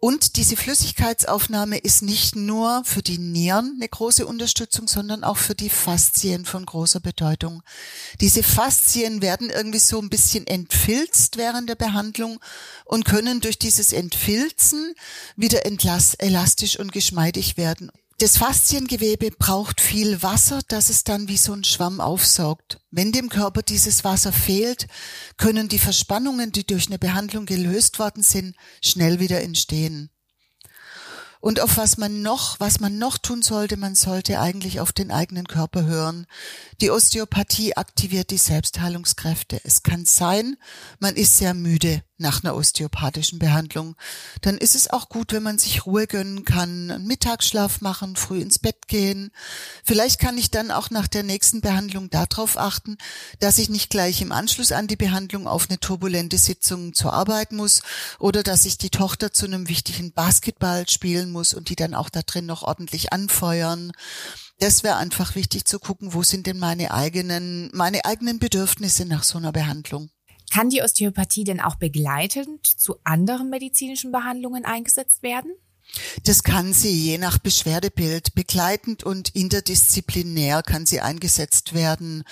Und 0.05 0.35
diese 0.35 0.57
Flüssigkeitsaufnahme 0.57 1.79
ist 1.79 2.03
nicht 2.03 2.35
nur 2.35 2.83
für 2.85 3.03
die 3.03 3.19
Nieren 3.19 3.75
eine 3.77 3.89
große 3.89 4.27
Unterstützung, 4.27 4.89
sondern 4.89 5.23
auch 5.23 5.37
für 5.37 5.55
die 5.55 5.71
Faszien 5.71 6.45
von 6.45 6.67
großer 6.67 6.99
Bedeutung. 6.99 7.63
Diese 8.21 8.43
Faszien 8.43 9.23
werden 9.23 9.49
irgendwie 9.49 9.79
so 9.79 10.01
ein 10.01 10.11
bisschen 10.11 10.45
entfilzt 10.49 11.37
während 11.37 11.69
der 11.69 11.77
Behandlung 11.77 12.41
und 12.85 13.05
können 13.05 13.41
durch 13.41 13.61
dieses 13.61 13.93
Entfilzen 13.93 14.93
wieder 15.37 15.67
elastisch 15.67 16.81
und 16.81 16.91
geschmeidig 16.91 17.57
werden. 17.57 17.93
Das 18.19 18.37
Fasziengewebe 18.37 19.31
braucht 19.31 19.81
viel 19.81 20.23
Wasser, 20.23 20.61
das 20.69 20.91
es 20.91 21.03
dann 21.03 21.29
wie 21.29 21.37
so 21.37 21.53
ein 21.53 21.65
Schwamm 21.65 22.01
aufsaugt. 22.01 22.81
Wenn 22.91 23.11
dem 23.11 23.29
Körper 23.29 23.63
dieses 23.63 24.05
Wasser 24.05 24.33
fehlt, 24.33 24.87
können 25.37 25.69
die 25.69 25.79
Verspannungen, 25.79 26.53
die 26.53 26.65
durch 26.65 26.87
eine 26.87 26.99
Behandlung 26.99 27.47
gelöst 27.47 27.99
worden 27.99 28.23
sind, 28.23 28.55
schnell 28.81 29.19
wieder 29.19 29.41
entstehen. 29.43 30.11
Und 31.41 31.59
auf 31.59 31.77
was 31.77 31.99
man 31.99 32.23
noch, 32.23 32.61
was 32.61 32.79
man 32.79 32.99
noch 32.99 33.19
tun 33.19 33.43
sollte, 33.43 33.77
man 33.77 33.97
sollte 33.97 34.39
eigentlich 34.39 34.79
auf 34.79 34.93
den 34.93 35.11
eigenen 35.11 35.49
Körper 35.49 35.83
hören. 35.83 36.27
Die 36.81 36.93
Osteopathie 36.93 37.77
aktiviert 37.77 38.31
die 38.31 38.39
Selbstheilungskräfte. 38.39 39.61
Es 39.65 39.83
kann 39.83 40.05
sein, 40.05 40.57
man 41.01 41.17
ist 41.17 41.39
sehr 41.39 41.55
müde 41.55 42.05
nach 42.19 42.43
einer 42.43 42.55
osteopathischen 42.55 43.39
Behandlung. 43.39 43.97
Dann 44.41 44.59
ist 44.59 44.75
es 44.75 44.89
auch 44.89 45.09
gut, 45.09 45.33
wenn 45.33 45.43
man 45.43 45.59
sich 45.59 45.87
Ruhe 45.87 46.07
gönnen 46.07 46.45
kann, 46.45 46.91
einen 46.91 47.07
Mittagsschlaf 47.07 47.81
machen, 47.81 48.17
früh 48.17 48.41
ins 48.41 48.59
Bett 48.59 48.87
gehen. 48.87 49.31
Vielleicht 49.85 50.21
kann 50.21 50.39
ich 50.39 50.51
dann 50.51 50.71
auch 50.71 50.91
nach 50.91 51.09
der 51.09 51.23
nächsten 51.25 51.61
Behandlung 51.61 52.11
darauf 52.11 52.57
achten, 52.57 52.97
dass 53.41 53.59
ich 53.59 53.69
nicht 53.69 53.91
gleich 53.91 54.23
im 54.23 54.33
Anschluss 54.33 54.73
an 54.73 54.87
die 54.87 54.97
Behandlung 54.97 55.47
auf 55.47 55.69
eine 55.69 55.81
turbulente 55.81 56.39
Sitzung 56.39 56.95
zur 56.95 57.13
Arbeit 57.13 57.53
muss 57.53 57.83
oder 58.19 58.43
dass 58.43 58.65
ich 58.65 58.79
die 58.79 58.91
Tochter 58.91 59.33
zu 59.33 59.47
einem 59.47 59.69
wichtigen 59.69 60.13
Basketball 60.13 60.89
spielen 60.89 61.33
muss 61.33 61.55
und 61.55 61.69
die 61.69 61.77
dann 61.77 61.95
auch 61.95 62.09
da 62.09 62.23
drin 62.23 62.47
noch 62.47 62.63
ordentlich 62.63 63.13
anfeuern. 63.13 63.93
Das 64.63 64.85
wäre 64.85 64.95
einfach 64.95 65.35
wichtig 65.35 65.65
zu 65.65 65.81
gucken, 65.81 66.15
wo 66.15 66.23
sind 66.23 66.47
denn 66.47 66.61
meine 66.61 66.93
eigenen, 66.93 67.69
meine 67.75 68.05
eigenen 68.05 68.39
Bedürfnisse 68.39 69.05
nach 69.07 69.25
so 69.25 69.39
einer 69.39 69.51
Behandlung. 69.51 70.12
Kann 70.53 70.69
die 70.69 70.83
Osteopathie 70.83 71.45
denn 71.45 71.61
auch 71.61 71.77
begleitend 71.77 72.67
zu 72.67 72.97
anderen 73.05 73.49
medizinischen 73.49 74.13
Behandlungen 74.13 74.67
eingesetzt 74.67 75.23
werden? 75.23 75.53
Das 76.25 76.43
kann 76.43 76.75
sie 76.75 76.93
je 76.93 77.17
nach 77.17 77.39
Beschwerdebild 77.39 78.35
begleitend 78.35 79.03
und 79.03 79.35
interdisziplinär 79.35 80.63
kann 80.63 80.85
sie 80.85 81.01
eingesetzt 81.01 81.73
werden. 81.73 82.25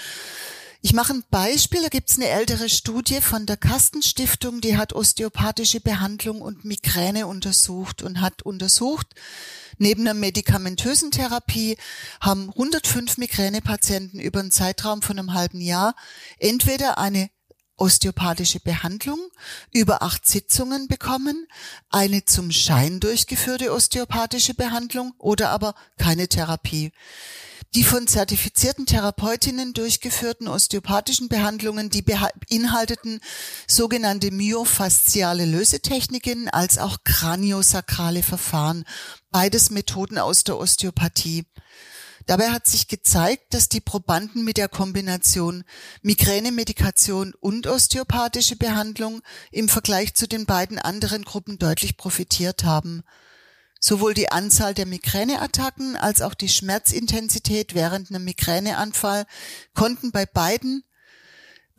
Ich 0.83 0.93
mache 0.93 1.15
ein 1.15 1.25
Beispiel. 1.31 1.81
Da 1.81 1.89
gibt 1.89 2.11
es 2.11 2.19
eine 2.19 2.29
ältere 2.29 2.69
Studie 2.69 3.23
von 3.23 3.47
der 3.47 3.57
Kastenstiftung, 3.57 4.61
die 4.61 4.77
hat 4.77 4.93
osteopathische 4.93 5.81
Behandlung 5.81 6.43
und 6.43 6.67
Migräne 6.67 7.27
untersucht 7.27 8.03
und 8.03 8.21
hat 8.21 8.43
untersucht, 8.43 9.07
neben 9.79 10.03
einer 10.03 10.13
medikamentösen 10.13 11.11
Therapie 11.11 11.79
haben 12.21 12.51
105 12.51 13.17
Migränepatienten 13.17 14.21
über 14.21 14.41
einen 14.41 14.51
Zeitraum 14.51 15.01
von 15.01 15.19
einem 15.19 15.33
halben 15.33 15.63
Jahr 15.63 15.95
entweder 16.39 16.99
eine 16.99 17.31
osteopathische 17.81 18.61
Behandlung 18.61 19.19
über 19.73 20.03
acht 20.03 20.27
Sitzungen 20.27 20.87
bekommen, 20.87 21.47
eine 21.89 22.25
zum 22.25 22.53
Schein 22.53 23.01
durchgeführte 23.01 23.73
osteopathische 23.73 24.55
Behandlung 24.55 25.15
oder 25.19 25.51
aber 25.51 25.75
keine 25.97 26.29
Therapie. 26.29 26.93
Die 27.75 27.85
von 27.85 28.09
zertifizierten 28.09 28.85
Therapeutinnen 28.85 29.75
durchgeführten 29.75 30.49
osteopathischen 30.49 31.29
Behandlungen, 31.29 31.89
die 31.89 32.03
beinhalteten 32.03 33.21
sogenannte 33.69 34.33
myofasziale 34.33 35.45
Lösetechniken 35.45 36.49
als 36.49 36.79
auch 36.79 36.99
kraniosakrale 37.05 38.25
Verfahren, 38.25 38.85
beides 39.31 39.71
Methoden 39.71 40.19
aus 40.19 40.43
der 40.43 40.59
Osteopathie. 40.59 41.47
Dabei 42.31 42.53
hat 42.53 42.69
sich 42.69 42.87
gezeigt, 42.87 43.55
dass 43.55 43.69
die 43.69 43.81
Probanden 43.81 44.45
mit 44.45 44.57
der 44.57 44.69
Kombination 44.69 45.65
Migränemedikation 46.03 47.35
und 47.41 47.67
osteopathische 47.67 48.55
Behandlung 48.55 49.21
im 49.51 49.69
Vergleich 49.69 50.15
zu 50.15 50.29
den 50.29 50.47
beiden 50.47 50.79
anderen 50.79 51.25
Gruppen 51.25 51.59
deutlich 51.59 51.97
profitiert 51.97 52.63
haben. 52.63 53.03
Sowohl 53.81 54.15
die 54.15 54.31
Anzahl 54.31 54.75
der 54.75 54.87
Migräneattacken 54.87 55.97
als 55.97 56.23
auch 56.23 56.35
die 56.35 56.49
Schmerzintensität 56.49 57.75
während 57.75 58.11
einem 58.11 58.23
Migräneanfall 58.23 59.27
konnten 59.75 60.13
bei 60.13 60.25
beiden 60.25 60.85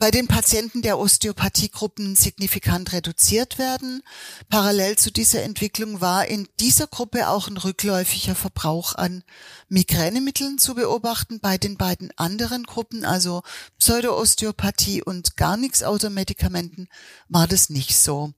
bei 0.02 0.10
den 0.10 0.28
Patienten 0.28 0.82
der 0.82 0.98
Osteopathiegruppen 0.98 2.16
signifikant 2.16 2.92
reduziert 2.92 3.60
werden. 3.60 4.02
Parallel 4.50 4.98
zu 4.98 5.12
dieser 5.12 5.44
Entwicklung 5.44 6.02
war 6.02 6.26
in 6.26 6.48
dieser 6.60 6.88
Gruppe 6.88 7.30
auch 7.30 7.48
ein 7.48 7.58
rückläufiger 7.58 8.34
Verbrauch 8.34 8.96
an 8.96 9.24
Migränemitteln 9.70 10.58
zu 10.58 10.74
beobachten. 10.74 11.40
Bei 11.40 11.60
den 11.60 11.78
beiden 11.78 12.10
anderen 12.18 12.64
Gruppen, 12.64 13.06
also 13.06 13.44
Pseudoosteopathie 13.78 15.04
und 15.04 15.38
gar 15.38 15.56
nichts 15.56 15.84
außer 15.84 16.10
Medikamenten, 16.10 16.88
war 17.30 17.46
das 17.46 17.70
nicht 17.70 17.96
so. 17.96 18.34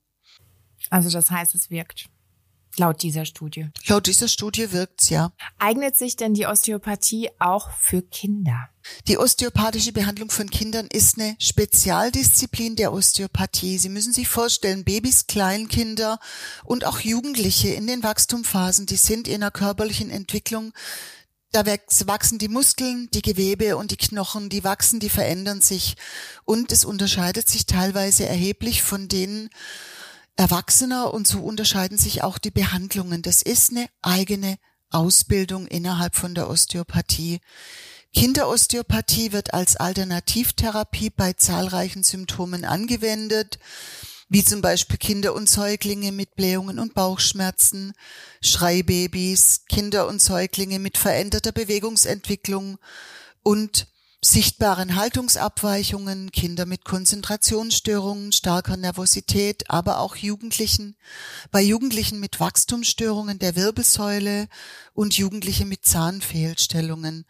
Also 0.90 1.10
das 1.10 1.32
heißt, 1.32 1.56
es 1.56 1.70
wirkt. 1.70 2.10
Laut 2.78 3.04
dieser 3.04 3.26
Studie. 3.26 3.70
Laut 3.88 4.08
dieser 4.08 4.28
Studie 4.28 4.72
wirkt's 4.72 5.10
ja. 5.10 5.32
Eignet 5.60 5.96
sich 5.96 6.16
denn 6.16 6.34
die 6.34 6.48
Osteopathie 6.48 7.30
auch 7.38 7.70
für 7.72 8.02
Kinder? 8.02 8.70
Die 9.08 9.18
osteopathische 9.18 9.94
Behandlung 9.94 10.32
von 10.32 10.50
Kindern 10.50 10.88
ist 10.88 11.20
eine 11.20 11.36
Spezialdisziplin 11.40 12.76
der 12.76 12.92
Osteopathie. 12.92 13.78
Sie 13.78 13.90
müssen 13.90 14.12
sich 14.12 14.28
vorstellen, 14.28 14.84
Babys, 14.84 15.28
Kleinkinder 15.28 16.20
und 16.64 16.86
auch 16.86 17.00
Jugendliche 17.00 17.70
in 17.70 17.86
den 17.86 18.04
Wachstumsphasen, 18.04 18.88
die 18.88 18.98
sind 18.98 19.28
in 19.28 19.36
einer 19.36 19.52
körperlichen 19.52 20.10
Entwicklung 20.10 20.74
da 21.54 21.64
wachsen 22.08 22.40
die 22.40 22.48
Muskeln, 22.48 23.10
die 23.14 23.22
Gewebe 23.22 23.78
und 23.78 23.92
die 23.92 23.98
Knochen, 23.98 24.50
die 24.50 24.64
wachsen, 24.64 25.00
die 25.00 25.10
verändern 25.10 25.62
sich. 25.62 25.96
Und 26.46 26.72
es 26.72 26.84
unterscheidet 26.84 27.48
sich 27.48 27.68
teilweise 27.68 28.26
erheblich 28.26 28.82
von 28.82 29.08
denen 29.08 29.52
Erwachsener 30.36 31.14
und 31.14 31.28
so 31.28 31.40
unterscheiden 31.40 31.98
sich 31.98 32.24
auch 32.24 32.38
die 32.38 32.52
Behandlungen. 32.52 33.22
Das 33.22 33.42
ist 33.42 33.72
eine 33.72 33.88
eigene 34.02 34.58
Ausbildung 34.90 35.68
innerhalb 35.68 36.16
von 36.16 36.34
der 36.36 36.50
Osteopathie. 36.50 37.40
Kinderosteopathie 38.14 39.32
wird 39.32 39.54
als 39.54 39.76
Alternativtherapie 39.76 41.10
bei 41.10 41.34
zahlreichen 41.34 42.04
Symptomen 42.04 42.64
angewendet, 42.64 43.58
wie 44.30 44.44
zum 44.44 44.62
Beispiel 44.62 44.98
Kinder 44.98 45.34
und 45.34 45.50
Säuglinge 45.50 46.12
mit 46.12 46.36
Blähungen 46.36 46.80
und 46.80 46.94
Bauchschmerzen, 46.94 47.94
Schreibabys, 48.42 49.66
Kinder 49.68 50.08
und 50.08 50.22
Säuglinge 50.22 50.80
mit 50.80 50.98
veränderter 50.98 51.52
Bewegungsentwicklung 51.52 52.78
und 53.42 53.88
sichtbaren 54.26 54.96
Haltungsabweichungen, 54.96 56.32
Kinder 56.32 56.66
mit 56.66 56.86
Konzentrationsstörungen, 56.86 58.32
starker 58.32 58.78
Nervosität, 58.78 59.70
aber 59.70 60.00
auch 60.00 60.16
Jugendlichen, 60.16 60.96
bei 61.52 61.62
Jugendlichen 61.62 62.20
mit 62.20 62.40
Wachstumsstörungen 62.40 63.38
der 63.38 63.56
Wirbelsäule 63.56 64.48
und 64.94 65.18
Jugendliche 65.18 65.66
mit 65.66 65.86
Zahnfehlstellungen. 65.86 67.26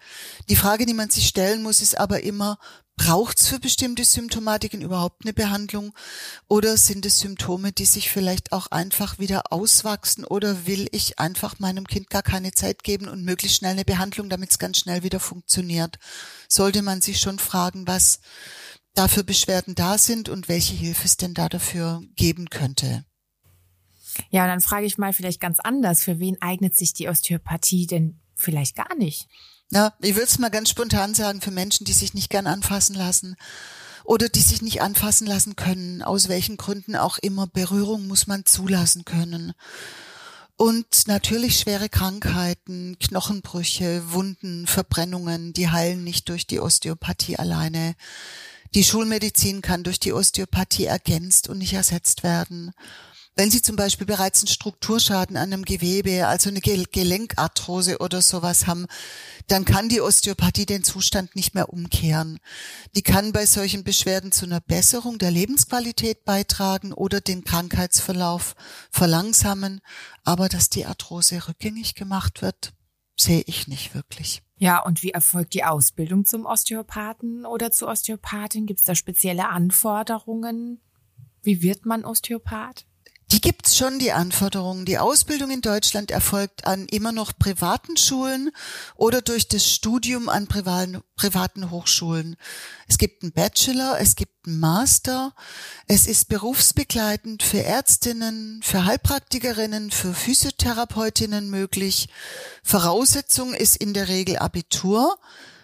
Die 0.49 0.55
Frage, 0.55 0.85
die 0.85 0.93
man 0.93 1.09
sich 1.09 1.27
stellen 1.27 1.63
muss, 1.63 1.81
ist 1.81 1.97
aber 1.97 2.21
immer, 2.21 2.59
Braucht 2.95 3.39
es 3.39 3.47
für 3.47 3.59
bestimmte 3.59 4.05
Symptomatiken 4.05 4.81
überhaupt 4.81 5.25
eine 5.25 5.33
Behandlung 5.33 5.93
oder 6.47 6.77
sind 6.77 7.05
es 7.05 7.19
Symptome, 7.19 7.71
die 7.71 7.85
sich 7.85 8.09
vielleicht 8.09 8.51
auch 8.51 8.67
einfach 8.67 9.17
wieder 9.17 9.51
auswachsen 9.51 10.23
oder 10.25 10.67
will 10.67 10.87
ich 10.91 11.17
einfach 11.19 11.59
meinem 11.59 11.87
Kind 11.87 12.09
gar 12.09 12.21
keine 12.21 12.51
Zeit 12.51 12.83
geben 12.83 13.07
und 13.07 13.25
möglichst 13.25 13.57
schnell 13.57 13.71
eine 13.71 13.85
Behandlung, 13.85 14.29
damit 14.29 14.51
es 14.51 14.59
ganz 14.59 14.77
schnell 14.77 15.03
wieder 15.03 15.19
funktioniert? 15.19 15.97
Sollte 16.47 16.83
man 16.83 17.01
sich 17.01 17.19
schon 17.19 17.39
fragen, 17.39 17.87
was 17.87 18.19
da 18.93 19.07
für 19.07 19.23
Beschwerden 19.23 19.75
da 19.75 19.97
sind 19.97 20.29
und 20.29 20.47
welche 20.47 20.73
Hilfe 20.73 21.05
es 21.05 21.17
denn 21.17 21.33
da 21.33 21.49
dafür 21.49 22.03
geben 22.15 22.49
könnte. 22.49 23.05
Ja, 24.29 24.45
dann 24.45 24.61
frage 24.61 24.85
ich 24.85 24.97
mal 24.97 25.13
vielleicht 25.13 25.41
ganz 25.41 25.59
anders, 25.59 26.03
für 26.03 26.19
wen 26.19 26.39
eignet 26.41 26.77
sich 26.77 26.93
die 26.93 27.09
Osteopathie 27.09 27.87
denn 27.87 28.21
vielleicht 28.35 28.75
gar 28.75 28.93
nicht? 28.95 29.27
Ja, 29.73 29.91
ich 30.01 30.13
würde 30.13 30.27
es 30.27 30.37
mal 30.37 30.51
ganz 30.51 30.69
spontan 30.69 31.15
sagen, 31.15 31.41
für 31.41 31.49
Menschen, 31.49 31.83
die 31.85 31.93
sich 31.93 32.13
nicht 32.13 32.29
gern 32.29 32.45
anfassen 32.45 32.95
lassen 32.95 33.35
oder 34.03 34.29
die 34.29 34.41
sich 34.41 34.61
nicht 34.61 34.83
anfassen 34.83 35.25
lassen 35.25 35.55
können, 35.55 36.03
aus 36.03 36.29
welchen 36.29 36.57
Gründen 36.57 36.95
auch 36.95 37.17
immer, 37.17 37.47
Berührung 37.47 38.05
muss 38.05 38.27
man 38.27 38.45
zulassen 38.45 39.03
können. 39.03 39.53
Und 40.57 41.07
natürlich 41.07 41.57
schwere 41.59 41.89
Krankheiten, 41.89 42.97
Knochenbrüche, 42.99 44.03
Wunden, 44.11 44.67
Verbrennungen, 44.67 45.53
die 45.53 45.69
heilen 45.69 46.03
nicht 46.03 46.29
durch 46.29 46.45
die 46.45 46.59
Osteopathie 46.59 47.39
alleine. 47.39 47.95
Die 48.75 48.83
Schulmedizin 48.83 49.63
kann 49.63 49.83
durch 49.83 49.99
die 49.99 50.13
Osteopathie 50.13 50.85
ergänzt 50.85 51.49
und 51.49 51.57
nicht 51.57 51.73
ersetzt 51.73 52.21
werden. 52.21 52.73
Wenn 53.35 53.49
Sie 53.49 53.63
zum 53.63 53.75
Beispiel 53.75 54.05
bereits 54.05 54.41
einen 54.41 54.47
Strukturschaden 54.47 55.37
an 55.37 55.51
einem 55.51 55.65
Gewebe, 55.65 56.27
also 56.27 56.49
eine 56.49 56.61
Gelenkarthrose 56.61 57.97
oder 57.97 58.21
sowas 58.21 58.67
haben, 58.67 58.85
dann 59.47 59.65
kann 59.65 59.89
die 59.89 60.01
Osteopathie 60.01 60.67
den 60.67 60.83
Zustand 60.83 61.35
nicht 61.35 61.55
mehr 61.55 61.73
umkehren. 61.73 62.39
Die 62.95 63.01
kann 63.01 63.31
bei 63.31 63.47
solchen 63.47 63.83
Beschwerden 63.83 64.31
zu 64.31 64.45
einer 64.45 64.61
Besserung 64.61 65.17
der 65.17 65.31
Lebensqualität 65.31 66.25
beitragen 66.25 66.93
oder 66.93 67.21
den 67.21 67.43
Krankheitsverlauf 67.43 68.55
verlangsamen. 68.91 69.81
Aber 70.23 70.47
dass 70.47 70.69
die 70.69 70.85
Arthrose 70.85 71.47
rückgängig 71.47 71.95
gemacht 71.95 72.43
wird, 72.43 72.73
sehe 73.19 73.43
ich 73.47 73.67
nicht 73.67 73.95
wirklich. 73.95 74.43
Ja, 74.57 74.79
und 74.83 75.01
wie 75.01 75.11
erfolgt 75.11 75.55
die 75.55 75.63
Ausbildung 75.63 76.25
zum 76.25 76.45
Osteopathen 76.45 77.47
oder 77.47 77.71
zur 77.71 77.89
Osteopathin? 77.89 78.67
Gibt 78.67 78.79
es 78.79 78.85
da 78.85 78.93
spezielle 78.93 79.49
Anforderungen? 79.49 80.81
Wie 81.41 81.63
wird 81.63 81.87
man 81.87 82.05
Osteopath? 82.05 82.85
Die 83.33 83.41
gibt's 83.41 83.75
schon, 83.75 83.97
die 83.97 84.11
Anforderungen. 84.11 84.85
Die 84.85 84.99
Ausbildung 84.99 85.49
in 85.49 85.61
Deutschland 85.61 86.11
erfolgt 86.11 86.67
an 86.67 86.85
immer 86.85 87.11
noch 87.11 87.33
privaten 87.35 87.97
Schulen 87.97 88.51
oder 88.95 89.23
durch 89.23 89.47
das 89.47 89.67
Studium 89.67 90.29
an 90.29 90.45
privaten, 90.45 91.01
privaten 91.15 91.71
Hochschulen. 91.71 92.35
Es 92.87 92.99
gibt 92.99 93.23
einen 93.23 93.31
Bachelor, 93.31 93.99
es 93.99 94.15
gibt 94.15 94.45
einen 94.45 94.59
Master. 94.59 95.33
Es 95.87 96.05
ist 96.05 96.29
berufsbegleitend 96.29 97.41
für 97.41 97.63
Ärztinnen, 97.63 98.61
für 98.61 98.85
Heilpraktikerinnen, 98.85 99.89
für 99.89 100.13
Physiotherapeutinnen 100.13 101.49
möglich. 101.49 102.09
Voraussetzung 102.61 103.55
ist 103.55 103.77
in 103.77 103.95
der 103.95 104.09
Regel 104.09 104.37
Abitur 104.37 105.17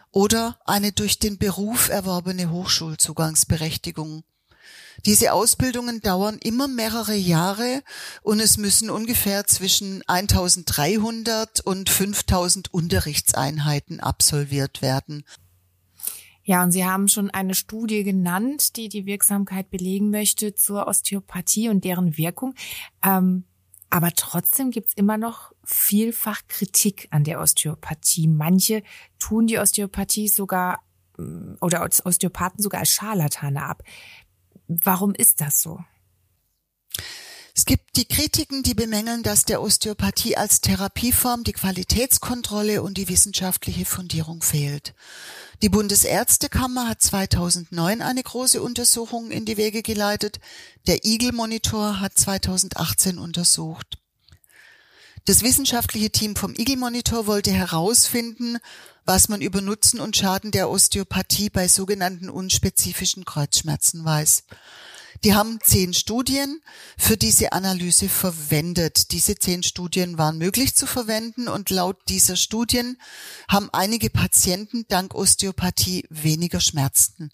oder 0.10 0.60
eine 0.66 0.92
durch 0.92 1.20
den 1.20 1.38
Beruf 1.38 1.90
erworbene 1.90 2.50
Hochschulzugangsberechtigung. 2.50 4.24
Diese 5.06 5.34
Ausbildungen 5.34 6.02
dauern 6.02 6.40
immer 6.44 6.68
mehrere 6.68 7.16
Jahre 7.16 7.84
und 8.22 8.40
es 8.40 8.58
müssen 8.58 8.90
ungefähr 8.90 9.46
zwischen 9.46 10.04
1300 10.08 11.62
und 11.62 11.90
5000 11.90 12.74
Unterrichtseinheiten 12.74 14.00
absolviert 14.00 14.82
werden. 14.82 15.24
Ja, 16.44 16.64
und 16.64 16.72
Sie 16.72 16.84
haben 16.84 17.08
schon 17.08 17.30
eine 17.30 17.54
Studie 17.54 18.04
genannt, 18.04 18.76
die 18.76 18.90
die 18.90 19.06
Wirksamkeit 19.06 19.70
belegen 19.70 20.10
möchte 20.10 20.56
zur 20.56 20.88
Osteopathie 20.88 21.70
und 21.70 21.84
deren 21.84 22.18
Wirkung. 22.18 22.56
Ähm, 23.04 23.44
aber 23.90 24.12
trotzdem 24.12 24.72
gibt's 24.72 24.94
immer 24.94 25.18
noch 25.18 25.52
vielfach 25.64 26.42
Kritik 26.48 27.08
an 27.12 27.24
der 27.24 27.40
Osteopathie. 27.40 28.28
Manche 28.28 28.84
tun 29.20 29.48
die 29.48 29.60
Osteopathie 29.60 30.28
sogar 30.28 30.82
mm, 31.18 31.56
oder 31.62 31.88
Osteopathen 32.04 32.62
sogar 32.62 32.82
als 32.82 32.90
Scharlatane 32.90 33.64
ab. 33.64 33.84
Warum 34.72 35.16
ist 35.16 35.42
das 35.42 35.64
so? 35.64 35.80
Es 37.56 37.66
gibt 37.66 37.98
die 37.98 38.06
Kritiken, 38.06 38.62
die 38.62 38.76
bemängeln, 38.76 39.24
dass 39.24 39.44
der 39.44 39.64
Osteopathie 39.64 40.38
als 40.38 40.62
Therapieform 40.62 41.44
die 41.44 41.54
Qualitätskontrolle 41.54 42.84
und 42.84 42.98
die 42.98 43.10
wissenschaftliche 43.10 43.84
Fundierung 43.84 44.44
fehlt. 44.44 44.94
Die 45.64 45.70
Bundesärztekammer 45.70 46.88
hat 46.88 47.02
2009 47.02 48.04
eine 48.04 48.22
große 48.22 48.62
Untersuchung 48.62 49.32
in 49.32 49.46
die 49.46 49.58
Wege 49.58 49.82
geleitet. 49.82 50.40
Der 50.86 51.04
Eagle 51.04 51.32
Monitor 51.34 52.00
hat 52.00 52.16
2018 52.16 53.18
untersucht. 53.18 53.99
Das 55.30 55.44
wissenschaftliche 55.44 56.10
Team 56.10 56.36
vom 56.36 56.56
Eagle 56.56 56.78
Monitor 56.78 57.28
wollte 57.28 57.52
herausfinden, 57.52 58.58
was 59.06 59.30
man 59.30 59.42
über 59.42 59.62
Nutzen 59.62 60.00
und 60.00 60.18
Schaden 60.18 60.50
der 60.50 60.72
Osteopathie 60.72 61.52
bei 61.52 61.68
sogenannten 61.68 62.32
unspezifischen 62.32 63.26
Kreuzschmerzen 63.26 64.04
weiß. 64.04 64.46
Die 65.24 65.36
haben 65.36 65.60
zehn 65.64 65.94
Studien 65.94 66.64
für 66.98 67.16
diese 67.16 67.52
Analyse 67.52 68.10
verwendet. 68.10 69.12
Diese 69.12 69.36
zehn 69.36 69.62
Studien 69.62 70.18
waren 70.18 70.40
möglich 70.40 70.74
zu 70.74 70.88
verwenden 70.88 71.48
und 71.48 71.70
laut 71.70 71.98
dieser 72.10 72.36
Studien 72.36 72.98
haben 73.48 73.70
einige 73.72 74.10
Patienten 74.10 74.86
dank 74.88 75.14
Osteopathie 75.14 76.08
weniger 76.10 76.60
Schmerzen. 76.60 77.32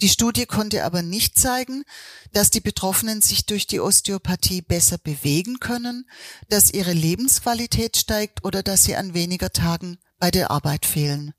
Die 0.00 0.08
Studie 0.08 0.46
konnte 0.46 0.84
aber 0.84 1.02
nicht 1.02 1.38
zeigen, 1.38 1.84
dass 2.32 2.50
die 2.50 2.60
Betroffenen 2.60 3.20
sich 3.20 3.46
durch 3.46 3.66
die 3.66 3.80
Osteopathie 3.80 4.62
besser 4.62 4.98
bewegen 4.98 5.60
können, 5.60 6.08
dass 6.48 6.72
ihre 6.72 6.92
Lebensqualität 6.92 7.96
steigt 7.96 8.44
oder 8.44 8.62
dass 8.62 8.84
sie 8.84 8.96
an 8.96 9.14
weniger 9.14 9.50
Tagen 9.50 9.98
bei 10.18 10.30
der 10.30 10.50
Arbeit 10.50 10.86
fehlen. 10.86 11.34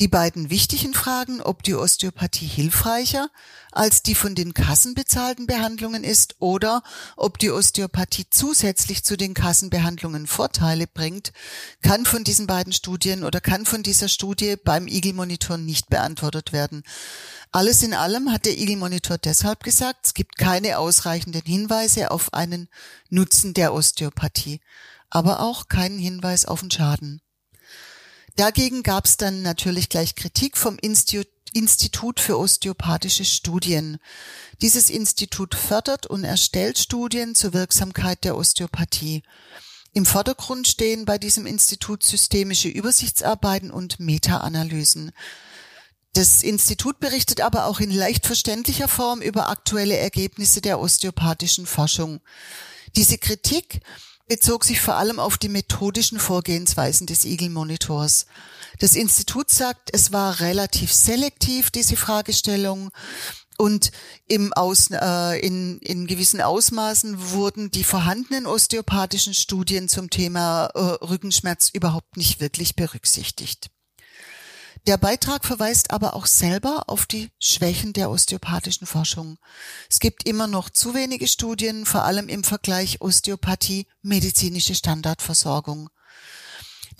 Die 0.00 0.08
beiden 0.08 0.48
wichtigen 0.48 0.94
Fragen, 0.94 1.42
ob 1.42 1.62
die 1.62 1.74
Osteopathie 1.74 2.46
hilfreicher 2.46 3.28
als 3.70 4.02
die 4.02 4.14
von 4.14 4.34
den 4.34 4.54
Kassen 4.54 4.94
bezahlten 4.94 5.46
Behandlungen 5.46 6.02
ist 6.02 6.36
oder 6.38 6.82
ob 7.16 7.38
die 7.38 7.50
Osteopathie 7.50 8.26
zusätzlich 8.30 9.04
zu 9.04 9.16
den 9.16 9.34
Kassenbehandlungen 9.34 10.26
Vorteile 10.26 10.86
bringt, 10.86 11.32
kann 11.82 12.06
von 12.06 12.24
diesen 12.24 12.46
beiden 12.46 12.72
Studien 12.72 13.22
oder 13.22 13.40
kann 13.40 13.66
von 13.66 13.82
dieser 13.82 14.08
Studie 14.08 14.56
beim 14.62 14.88
Eagle 14.88 15.12
Monitor 15.12 15.58
nicht 15.58 15.88
beantwortet 15.90 16.52
werden. 16.52 16.84
Alles 17.50 17.82
in 17.82 17.92
allem 17.92 18.32
hat 18.32 18.46
der 18.46 18.58
Eagle 18.58 18.76
Monitor 18.76 19.18
deshalb 19.18 19.62
gesagt, 19.62 20.06
es 20.06 20.14
gibt 20.14 20.38
keine 20.38 20.78
ausreichenden 20.78 21.42
Hinweise 21.44 22.10
auf 22.10 22.32
einen 22.32 22.68
Nutzen 23.10 23.52
der 23.52 23.74
Osteopathie, 23.74 24.60
aber 25.10 25.40
auch 25.40 25.68
keinen 25.68 25.98
Hinweis 25.98 26.46
auf 26.46 26.60
den 26.60 26.70
Schaden. 26.70 27.20
Dagegen 28.36 28.82
gab 28.82 29.04
es 29.04 29.16
dann 29.16 29.42
natürlich 29.42 29.88
gleich 29.88 30.14
Kritik 30.14 30.56
vom 30.56 30.78
Institut 30.78 32.20
für 32.20 32.38
osteopathische 32.38 33.24
Studien. 33.24 33.98
Dieses 34.62 34.88
Institut 34.88 35.54
fördert 35.54 36.06
und 36.06 36.24
erstellt 36.24 36.78
Studien 36.78 37.34
zur 37.34 37.52
Wirksamkeit 37.52 38.24
der 38.24 38.36
Osteopathie. 38.36 39.22
Im 39.92 40.06
Vordergrund 40.06 40.66
stehen 40.66 41.04
bei 41.04 41.18
diesem 41.18 41.44
Institut 41.44 42.02
systemische 42.02 42.68
Übersichtsarbeiten 42.68 43.70
und 43.70 44.00
Meta-Analysen. 44.00 45.12
Das 46.14 46.42
Institut 46.42 47.00
berichtet 47.00 47.42
aber 47.42 47.66
auch 47.66 47.80
in 47.80 47.90
leicht 47.90 48.26
verständlicher 48.26 48.88
Form 48.88 49.20
über 49.20 49.50
aktuelle 49.50 49.96
Ergebnisse 49.96 50.62
der 50.62 50.80
osteopathischen 50.80 51.66
Forschung. 51.66 52.20
Diese 52.96 53.18
Kritik 53.18 53.80
bezog 54.28 54.64
sich 54.64 54.80
vor 54.80 54.96
allem 54.96 55.18
auf 55.18 55.38
die 55.38 55.48
methodischen 55.48 56.18
Vorgehensweisen 56.18 57.06
des 57.06 57.24
Eagle 57.24 57.50
Monitors. 57.50 58.26
Das 58.78 58.94
Institut 58.94 59.50
sagt, 59.50 59.90
es 59.92 60.12
war 60.12 60.40
relativ 60.40 60.92
selektiv, 60.92 61.70
diese 61.70 61.96
Fragestellung. 61.96 62.90
Und 63.58 63.92
im 64.26 64.52
Aus, 64.54 64.88
äh, 64.90 65.38
in, 65.46 65.78
in 65.78 66.06
gewissen 66.06 66.40
Ausmaßen 66.40 67.32
wurden 67.32 67.70
die 67.70 67.84
vorhandenen 67.84 68.46
osteopathischen 68.46 69.34
Studien 69.34 69.88
zum 69.88 70.10
Thema 70.10 70.66
äh, 70.74 70.78
Rückenschmerz 71.04 71.70
überhaupt 71.72 72.16
nicht 72.16 72.40
wirklich 72.40 72.74
berücksichtigt. 72.74 73.70
Der 74.88 74.96
Beitrag 74.96 75.44
verweist 75.44 75.92
aber 75.92 76.16
auch 76.16 76.26
selber 76.26 76.88
auf 76.88 77.06
die 77.06 77.30
Schwächen 77.38 77.92
der 77.92 78.10
osteopathischen 78.10 78.84
Forschung. 78.84 79.38
Es 79.88 80.00
gibt 80.00 80.26
immer 80.26 80.48
noch 80.48 80.70
zu 80.70 80.92
wenige 80.92 81.28
Studien, 81.28 81.86
vor 81.86 82.02
allem 82.02 82.28
im 82.28 82.42
Vergleich 82.42 83.00
Osteopathie 83.00 83.86
medizinische 84.02 84.74
Standardversorgung. 84.74 85.88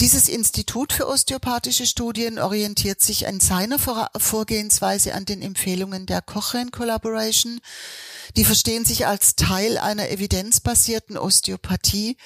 Dieses 0.02 0.28
Institut 0.28 0.92
für 0.92 1.06
osteopathische 1.06 1.86
Studien 1.86 2.40
orientiert 2.40 3.00
sich 3.00 3.24
in 3.24 3.38
seiner 3.38 3.78
Vorgehensweise 3.78 5.14
an 5.14 5.26
den 5.26 5.42
Empfehlungen 5.42 6.06
der 6.06 6.22
Cochrane 6.22 6.72
Collaboration, 6.72 7.60
die 8.36 8.44
verstehen 8.44 8.84
sich 8.84 9.06
als 9.06 9.36
Teil 9.36 9.78
einer 9.78 10.10
evidenzbasierten 10.10 11.16
Osteopathie, 11.16 12.16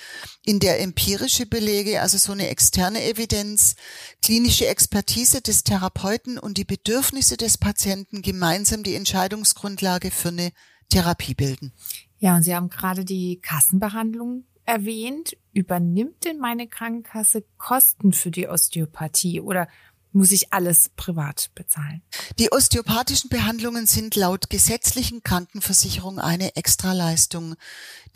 in 0.42 0.58
der 0.58 0.80
empirische 0.80 1.44
Belege, 1.44 2.00
also 2.00 2.16
so 2.16 2.32
eine 2.32 2.48
externe 2.48 3.04
Evidenz, 3.04 3.74
klinische 4.22 4.66
Expertise 4.68 5.42
des 5.42 5.62
Therapeuten 5.62 6.38
und 6.38 6.56
die 6.56 6.64
Bedürfnisse 6.64 7.36
des 7.36 7.58
Patienten 7.58 8.22
gemeinsam 8.22 8.84
die 8.84 8.94
Entscheidungsgrundlage 8.94 10.10
für 10.10 10.28
eine 10.28 10.52
Therapie 10.88 11.34
bilden. 11.34 11.74
Ja, 12.16 12.36
und 12.36 12.42
Sie 12.42 12.54
haben 12.54 12.70
gerade 12.70 13.04
die 13.04 13.38
Kassenbehandlung 13.42 14.46
erwähnt. 14.66 15.36
Übernimmt 15.52 16.24
denn 16.24 16.38
meine 16.38 16.68
Krankenkasse 16.68 17.44
Kosten 17.56 18.12
für 18.12 18.30
die 18.30 18.48
Osteopathie 18.48 19.40
oder 19.40 19.68
muss 20.16 20.32
ich 20.32 20.52
alles 20.52 20.88
privat 20.96 21.50
bezahlen. 21.54 22.02
Die 22.38 22.50
osteopathischen 22.50 23.28
Behandlungen 23.28 23.86
sind 23.86 24.16
laut 24.16 24.48
gesetzlichen 24.48 25.22
Krankenversicherung 25.22 26.18
eine 26.18 26.56
Extraleistung. 26.56 27.54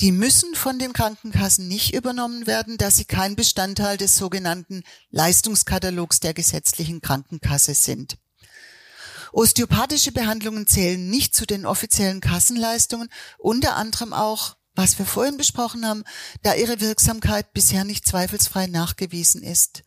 Die 0.00 0.10
müssen 0.10 0.54
von 0.54 0.78
den 0.78 0.94
Krankenkassen 0.94 1.68
nicht 1.68 1.94
übernommen 1.94 2.46
werden, 2.46 2.78
da 2.78 2.90
sie 2.90 3.04
kein 3.04 3.36
Bestandteil 3.36 3.98
des 3.98 4.16
sogenannten 4.16 4.82
Leistungskatalogs 5.10 6.20
der 6.20 6.32
gesetzlichen 6.32 7.02
Krankenkasse 7.02 7.74
sind. 7.74 8.16
Osteopathische 9.32 10.10
Behandlungen 10.10 10.66
zählen 10.66 11.08
nicht 11.08 11.34
zu 11.34 11.46
den 11.46 11.66
offiziellen 11.66 12.20
Kassenleistungen, 12.20 13.08
unter 13.38 13.76
anderem 13.76 14.12
auch, 14.12 14.56
was 14.80 14.98
wir 14.98 15.06
vorhin 15.06 15.36
besprochen 15.36 15.86
haben, 15.86 16.04
da 16.42 16.54
ihre 16.54 16.80
Wirksamkeit 16.80 17.52
bisher 17.52 17.84
nicht 17.84 18.06
zweifelsfrei 18.06 18.66
nachgewiesen 18.66 19.42
ist. 19.42 19.82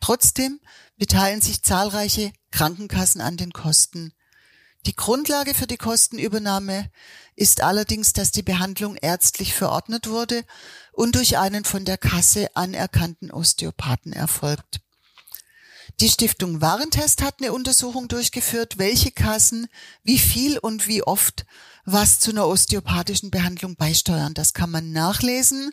Trotzdem 0.00 0.60
beteiligen 0.96 1.40
sich 1.40 1.62
zahlreiche 1.62 2.32
Krankenkassen 2.50 3.20
an 3.20 3.36
den 3.36 3.52
Kosten. 3.52 4.12
Die 4.84 4.96
Grundlage 4.96 5.54
für 5.54 5.68
die 5.68 5.76
Kostenübernahme 5.76 6.90
ist 7.36 7.60
allerdings, 7.60 8.12
dass 8.12 8.32
die 8.32 8.42
Behandlung 8.42 8.96
ärztlich 8.96 9.54
verordnet 9.54 10.08
wurde 10.08 10.44
und 10.92 11.14
durch 11.14 11.38
einen 11.38 11.64
von 11.64 11.84
der 11.84 11.98
Kasse 11.98 12.48
anerkannten 12.56 13.30
Osteopathen 13.30 14.12
erfolgt. 14.12 14.80
Die 16.00 16.08
Stiftung 16.08 16.60
Warentest 16.60 17.22
hat 17.22 17.36
eine 17.40 17.52
Untersuchung 17.52 18.08
durchgeführt, 18.08 18.78
welche 18.78 19.12
Kassen 19.12 19.68
wie 20.02 20.18
viel 20.18 20.58
und 20.58 20.88
wie 20.88 21.02
oft 21.02 21.44
was 21.84 22.18
zu 22.18 22.30
einer 22.30 22.46
osteopathischen 22.46 23.30
Behandlung 23.30 23.76
beisteuern. 23.76 24.34
Das 24.34 24.52
kann 24.52 24.70
man 24.70 24.92
nachlesen 24.92 25.72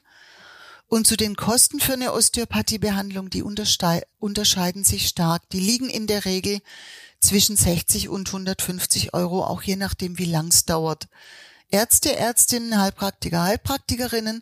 und 0.89 1.05
zu 1.05 1.15
den 1.15 1.35
Kosten 1.35 1.79
für 1.79 1.93
eine 1.93 2.13
Osteopathiebehandlung, 2.13 3.29
die 3.29 3.43
unterscheiden 3.43 4.83
sich 4.83 5.07
stark. 5.07 5.47
Die 5.49 5.59
liegen 5.59 5.89
in 5.89 6.07
der 6.07 6.25
Regel 6.25 6.61
zwischen 7.19 7.55
60 7.55 8.09
und 8.09 8.27
150 8.27 9.13
Euro, 9.13 9.45
auch 9.45 9.61
je 9.61 9.75
nachdem, 9.75 10.17
wie 10.17 10.25
lang 10.25 10.47
es 10.47 10.65
dauert. 10.65 11.07
Ärzte, 11.71 12.15
Ärztinnen, 12.15 12.81
Heilpraktiker, 12.81 13.43
Heilpraktikerinnen 13.43 14.41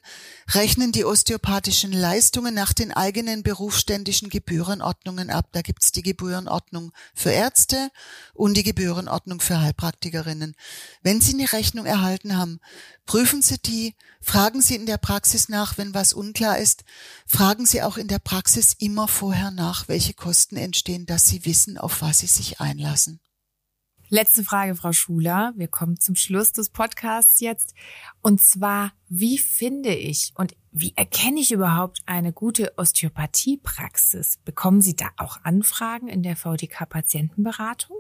rechnen 0.53 0.93
die 0.93 1.03
osteopathischen 1.03 1.91
Leistungen 1.91 2.53
nach 2.53 2.71
den 2.71 2.93
eigenen 2.93 3.43
berufsständischen 3.43 4.29
Gebührenordnungen 4.29 5.29
ab. 5.29 5.49
Da 5.51 5.61
gibt's 5.61 5.91
die 5.91 6.03
Gebührenordnung 6.03 6.93
für 7.13 7.31
Ärzte 7.31 7.91
und 8.33 8.55
die 8.55 8.63
Gebührenordnung 8.63 9.41
für 9.41 9.59
Heilpraktikerinnen. 9.59 10.55
Wenn 11.03 11.19
Sie 11.19 11.33
eine 11.33 11.51
Rechnung 11.51 11.85
erhalten 11.85 12.37
haben, 12.37 12.61
prüfen 13.05 13.41
Sie 13.41 13.57
die, 13.57 13.95
fragen 14.21 14.61
Sie 14.61 14.75
in 14.75 14.85
der 14.85 14.97
Praxis 14.97 15.49
nach, 15.49 15.77
wenn 15.77 15.93
was 15.93 16.13
unklar 16.13 16.59
ist, 16.59 16.85
fragen 17.25 17.65
Sie 17.65 17.81
auch 17.81 17.97
in 17.97 18.07
der 18.07 18.19
Praxis 18.19 18.73
immer 18.79 19.09
vorher 19.09 19.51
nach, 19.51 19.89
welche 19.89 20.13
Kosten 20.13 20.55
entstehen, 20.55 21.05
dass 21.05 21.25
Sie 21.25 21.43
wissen, 21.43 21.77
auf 21.77 22.01
was 22.01 22.19
Sie 22.19 22.27
sich 22.27 22.61
einlassen. 22.61 23.19
Letzte 24.09 24.45
Frage, 24.45 24.73
Frau 24.75 24.93
Schuler. 24.93 25.53
Wir 25.57 25.67
kommen 25.67 25.99
zum 25.99 26.15
Schluss 26.15 26.53
des 26.53 26.69
Podcasts 26.69 27.41
jetzt. 27.41 27.73
Und 28.21 28.41
zwar, 28.41 28.93
wie 29.09 29.37
finde 29.37 29.93
ich 29.93 30.31
und 30.35 30.55
wie 30.71 30.93
erkenne 30.95 31.41
ich 31.41 31.51
überhaupt 31.51 31.99
eine 32.05 32.31
gute 32.31 32.77
Osteopathiepraxis? 32.77 34.37
Bekommen 34.45 34.81
Sie 34.81 34.95
da 34.95 35.09
auch 35.17 35.39
Anfragen 35.43 36.07
in 36.07 36.23
der 36.23 36.37
VDK-Patientenberatung? 36.37 37.97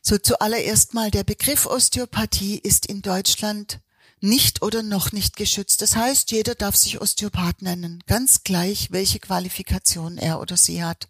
So 0.00 0.16
zuallererst 0.16 0.94
mal, 0.94 1.10
der 1.10 1.24
Begriff 1.24 1.66
Osteopathie 1.66 2.58
ist 2.58 2.86
in 2.86 3.02
Deutschland 3.02 3.80
nicht 4.20 4.62
oder 4.62 4.84
noch 4.84 5.10
nicht 5.10 5.36
geschützt. 5.36 5.82
Das 5.82 5.96
heißt, 5.96 6.30
jeder 6.30 6.54
darf 6.54 6.76
sich 6.76 7.00
Osteopath 7.00 7.62
nennen, 7.62 8.04
ganz 8.06 8.44
gleich, 8.44 8.92
welche 8.92 9.18
Qualifikation 9.18 10.18
er 10.18 10.40
oder 10.40 10.56
sie 10.56 10.84
hat. 10.84 11.08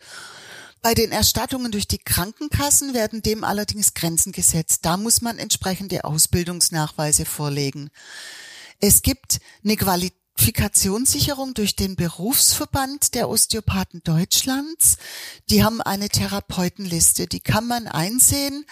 Bei 0.82 0.94
den 0.94 1.12
Erstattungen 1.12 1.72
durch 1.72 1.86
die 1.88 1.98
Krankenkassen 1.98 2.94
werden 2.94 3.20
dem 3.20 3.44
allerdings 3.44 3.92
Grenzen 3.92 4.32
gesetzt. 4.32 4.86
Da 4.86 4.96
muss 4.96 5.20
man 5.20 5.38
entsprechende 5.38 6.04
Ausbildungsnachweise 6.04 7.26
vorlegen. 7.26 7.90
Es 8.80 9.02
gibt 9.02 9.40
eine 9.62 9.76
Qualifikationssicherung 9.76 11.52
durch 11.52 11.76
den 11.76 11.96
Berufsverband 11.96 13.14
der 13.14 13.28
Osteopathen 13.28 14.02
Deutschlands. 14.04 14.96
Die 15.50 15.62
haben 15.62 15.82
eine 15.82 16.08
Therapeutenliste. 16.08 17.26
Die 17.26 17.40
kann 17.40 17.66
man 17.66 17.86
einsehen, 17.86 18.64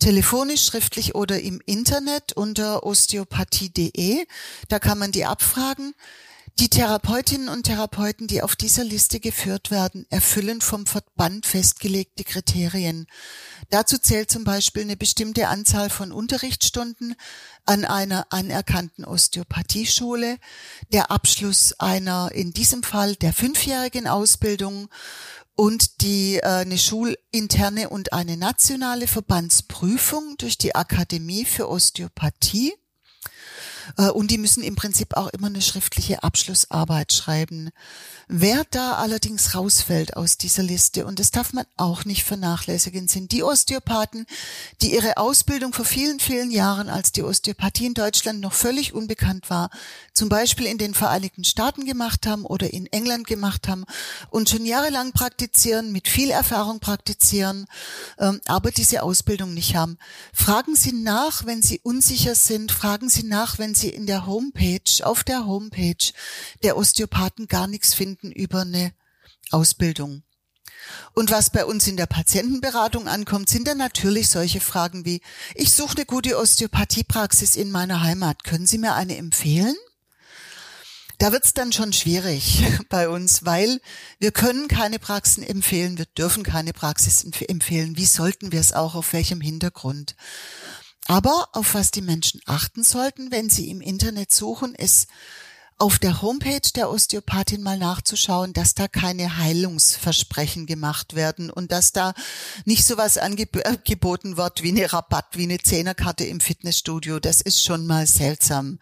telefonisch, 0.00 0.64
schriftlich 0.64 1.14
oder 1.14 1.40
im 1.40 1.60
Internet 1.64 2.32
unter 2.32 2.84
osteopathie.de. 2.84 4.26
Da 4.68 4.80
kann 4.80 4.98
man 4.98 5.12
die 5.12 5.26
abfragen. 5.26 5.94
Die 6.58 6.68
Therapeutinnen 6.68 7.48
und 7.48 7.64
Therapeuten, 7.64 8.26
die 8.26 8.42
auf 8.42 8.56
dieser 8.56 8.84
Liste 8.84 9.20
geführt 9.20 9.70
werden, 9.70 10.06
erfüllen 10.10 10.60
vom 10.60 10.86
Verband 10.86 11.46
festgelegte 11.46 12.24
Kriterien. 12.24 13.06
Dazu 13.70 13.96
zählt 13.98 14.30
zum 14.30 14.44
Beispiel 14.44 14.82
eine 14.82 14.96
bestimmte 14.96 15.48
Anzahl 15.48 15.88
von 15.88 16.12
Unterrichtsstunden 16.12 17.14
an 17.64 17.84
einer 17.84 18.26
anerkannten 18.30 19.04
Osteopathieschule, 19.04 20.38
der 20.92 21.10
Abschluss 21.10 21.74
einer, 21.80 22.30
in 22.32 22.52
diesem 22.52 22.82
Fall 22.82 23.16
der 23.16 23.32
fünfjährigen 23.32 24.06
Ausbildung 24.06 24.88
und 25.54 26.02
die 26.02 26.36
äh, 26.36 26.42
eine 26.42 26.78
schulinterne 26.78 27.88
und 27.88 28.12
eine 28.12 28.36
nationale 28.36 29.06
Verbandsprüfung 29.06 30.36
durch 30.38 30.58
die 30.58 30.74
Akademie 30.74 31.44
für 31.44 31.68
Osteopathie 31.68 32.74
und 34.12 34.30
die 34.30 34.38
müssen 34.38 34.62
im 34.62 34.76
Prinzip 34.76 35.16
auch 35.16 35.28
immer 35.28 35.48
eine 35.48 35.62
schriftliche 35.62 36.22
Abschlussarbeit 36.22 37.12
schreiben. 37.12 37.70
Wer 38.28 38.64
da 38.70 38.94
allerdings 38.94 39.54
rausfällt 39.54 40.16
aus 40.16 40.38
dieser 40.38 40.62
Liste, 40.62 41.04
und 41.04 41.18
das 41.18 41.32
darf 41.32 41.52
man 41.52 41.66
auch 41.76 42.04
nicht 42.04 42.24
vernachlässigen, 42.24 43.08
sind 43.08 43.32
die 43.32 43.42
Osteopathen, 43.42 44.26
die 44.80 44.94
ihre 44.94 45.18
Ausbildung 45.18 45.72
vor 45.72 45.84
vielen, 45.84 46.18
vielen 46.18 46.50
Jahren, 46.50 46.88
als 46.88 47.12
die 47.12 47.22
Osteopathie 47.22 47.86
in 47.86 47.94
Deutschland 47.94 48.40
noch 48.40 48.52
völlig 48.52 48.94
unbekannt 48.94 49.50
war, 49.50 49.70
zum 50.14 50.28
Beispiel 50.28 50.66
in 50.66 50.78
den 50.78 50.94
Vereinigten 50.94 51.44
Staaten 51.44 51.84
gemacht 51.84 52.26
haben 52.26 52.46
oder 52.46 52.72
in 52.72 52.86
England 52.86 53.26
gemacht 53.26 53.68
haben 53.68 53.84
und 54.30 54.48
schon 54.48 54.64
jahrelang 54.64 55.12
praktizieren, 55.12 55.92
mit 55.92 56.08
viel 56.08 56.30
Erfahrung 56.30 56.80
praktizieren, 56.80 57.66
ähm, 58.18 58.40
aber 58.46 58.70
diese 58.70 59.02
Ausbildung 59.02 59.52
nicht 59.52 59.76
haben. 59.76 59.98
Fragen 60.32 60.74
Sie 60.74 60.92
nach, 60.92 61.44
wenn 61.44 61.60
Sie 61.60 61.80
unsicher 61.82 62.34
sind, 62.34 62.72
fragen 62.72 63.08
Sie 63.08 63.24
nach, 63.24 63.58
wenn 63.58 63.71
Sie 63.74 63.88
in 63.88 64.06
der 64.06 64.26
Homepage, 64.26 65.04
auf 65.04 65.24
der 65.24 65.46
Homepage 65.46 66.12
der 66.62 66.76
Osteopathen 66.76 67.46
gar 67.46 67.66
nichts 67.66 67.94
finden 67.94 68.32
über 68.32 68.62
eine 68.62 68.92
Ausbildung. 69.50 70.22
Und 71.14 71.30
was 71.30 71.50
bei 71.50 71.64
uns 71.64 71.86
in 71.86 71.96
der 71.96 72.06
Patientenberatung 72.06 73.08
ankommt, 73.08 73.48
sind 73.48 73.68
dann 73.68 73.78
natürlich 73.78 74.28
solche 74.28 74.60
Fragen 74.60 75.04
wie, 75.04 75.20
ich 75.54 75.72
suche 75.72 75.96
eine 75.96 76.06
gute 76.06 76.38
Osteopathiepraxis 76.38 77.56
in 77.56 77.70
meiner 77.70 78.02
Heimat. 78.02 78.44
Können 78.44 78.66
Sie 78.66 78.78
mir 78.78 78.94
eine 78.94 79.16
empfehlen? 79.16 79.76
Da 81.18 81.30
wird's 81.30 81.54
dann 81.54 81.72
schon 81.72 81.92
schwierig 81.92 82.64
bei 82.88 83.08
uns, 83.08 83.44
weil 83.44 83.80
wir 84.18 84.32
können 84.32 84.66
keine 84.66 84.98
Praxen 84.98 85.44
empfehlen, 85.44 85.98
wir 85.98 86.06
dürfen 86.06 86.42
keine 86.42 86.72
Praxis 86.72 87.22
empfehlen. 87.22 87.96
Wie 87.96 88.06
sollten 88.06 88.50
wir 88.50 88.58
es 88.58 88.72
auch, 88.72 88.96
auf 88.96 89.12
welchem 89.12 89.40
Hintergrund? 89.40 90.16
Aber 91.06 91.48
auf 91.52 91.74
was 91.74 91.90
die 91.90 92.02
Menschen 92.02 92.40
achten 92.46 92.84
sollten, 92.84 93.30
wenn 93.30 93.50
sie 93.50 93.70
im 93.70 93.80
Internet 93.80 94.32
suchen, 94.32 94.74
ist 94.74 95.08
auf 95.78 95.98
der 95.98 96.22
Homepage 96.22 96.60
der 96.76 96.90
Osteopathin 96.90 97.60
mal 97.60 97.76
nachzuschauen, 97.76 98.52
dass 98.52 98.74
da 98.74 98.86
keine 98.86 99.38
Heilungsversprechen 99.38 100.66
gemacht 100.66 101.16
werden 101.16 101.50
und 101.50 101.72
dass 101.72 101.90
da 101.90 102.14
nicht 102.64 102.86
sowas 102.86 103.18
angeboten 103.18 104.36
wird 104.36 104.62
wie 104.62 104.70
eine 104.70 104.92
Rabatt, 104.92 105.36
wie 105.36 105.42
eine 105.42 105.58
Zehnerkarte 105.58 106.24
im 106.24 106.38
Fitnessstudio. 106.38 107.18
Das 107.18 107.40
ist 107.40 107.64
schon 107.64 107.84
mal 107.86 108.06
seltsam. 108.06 108.78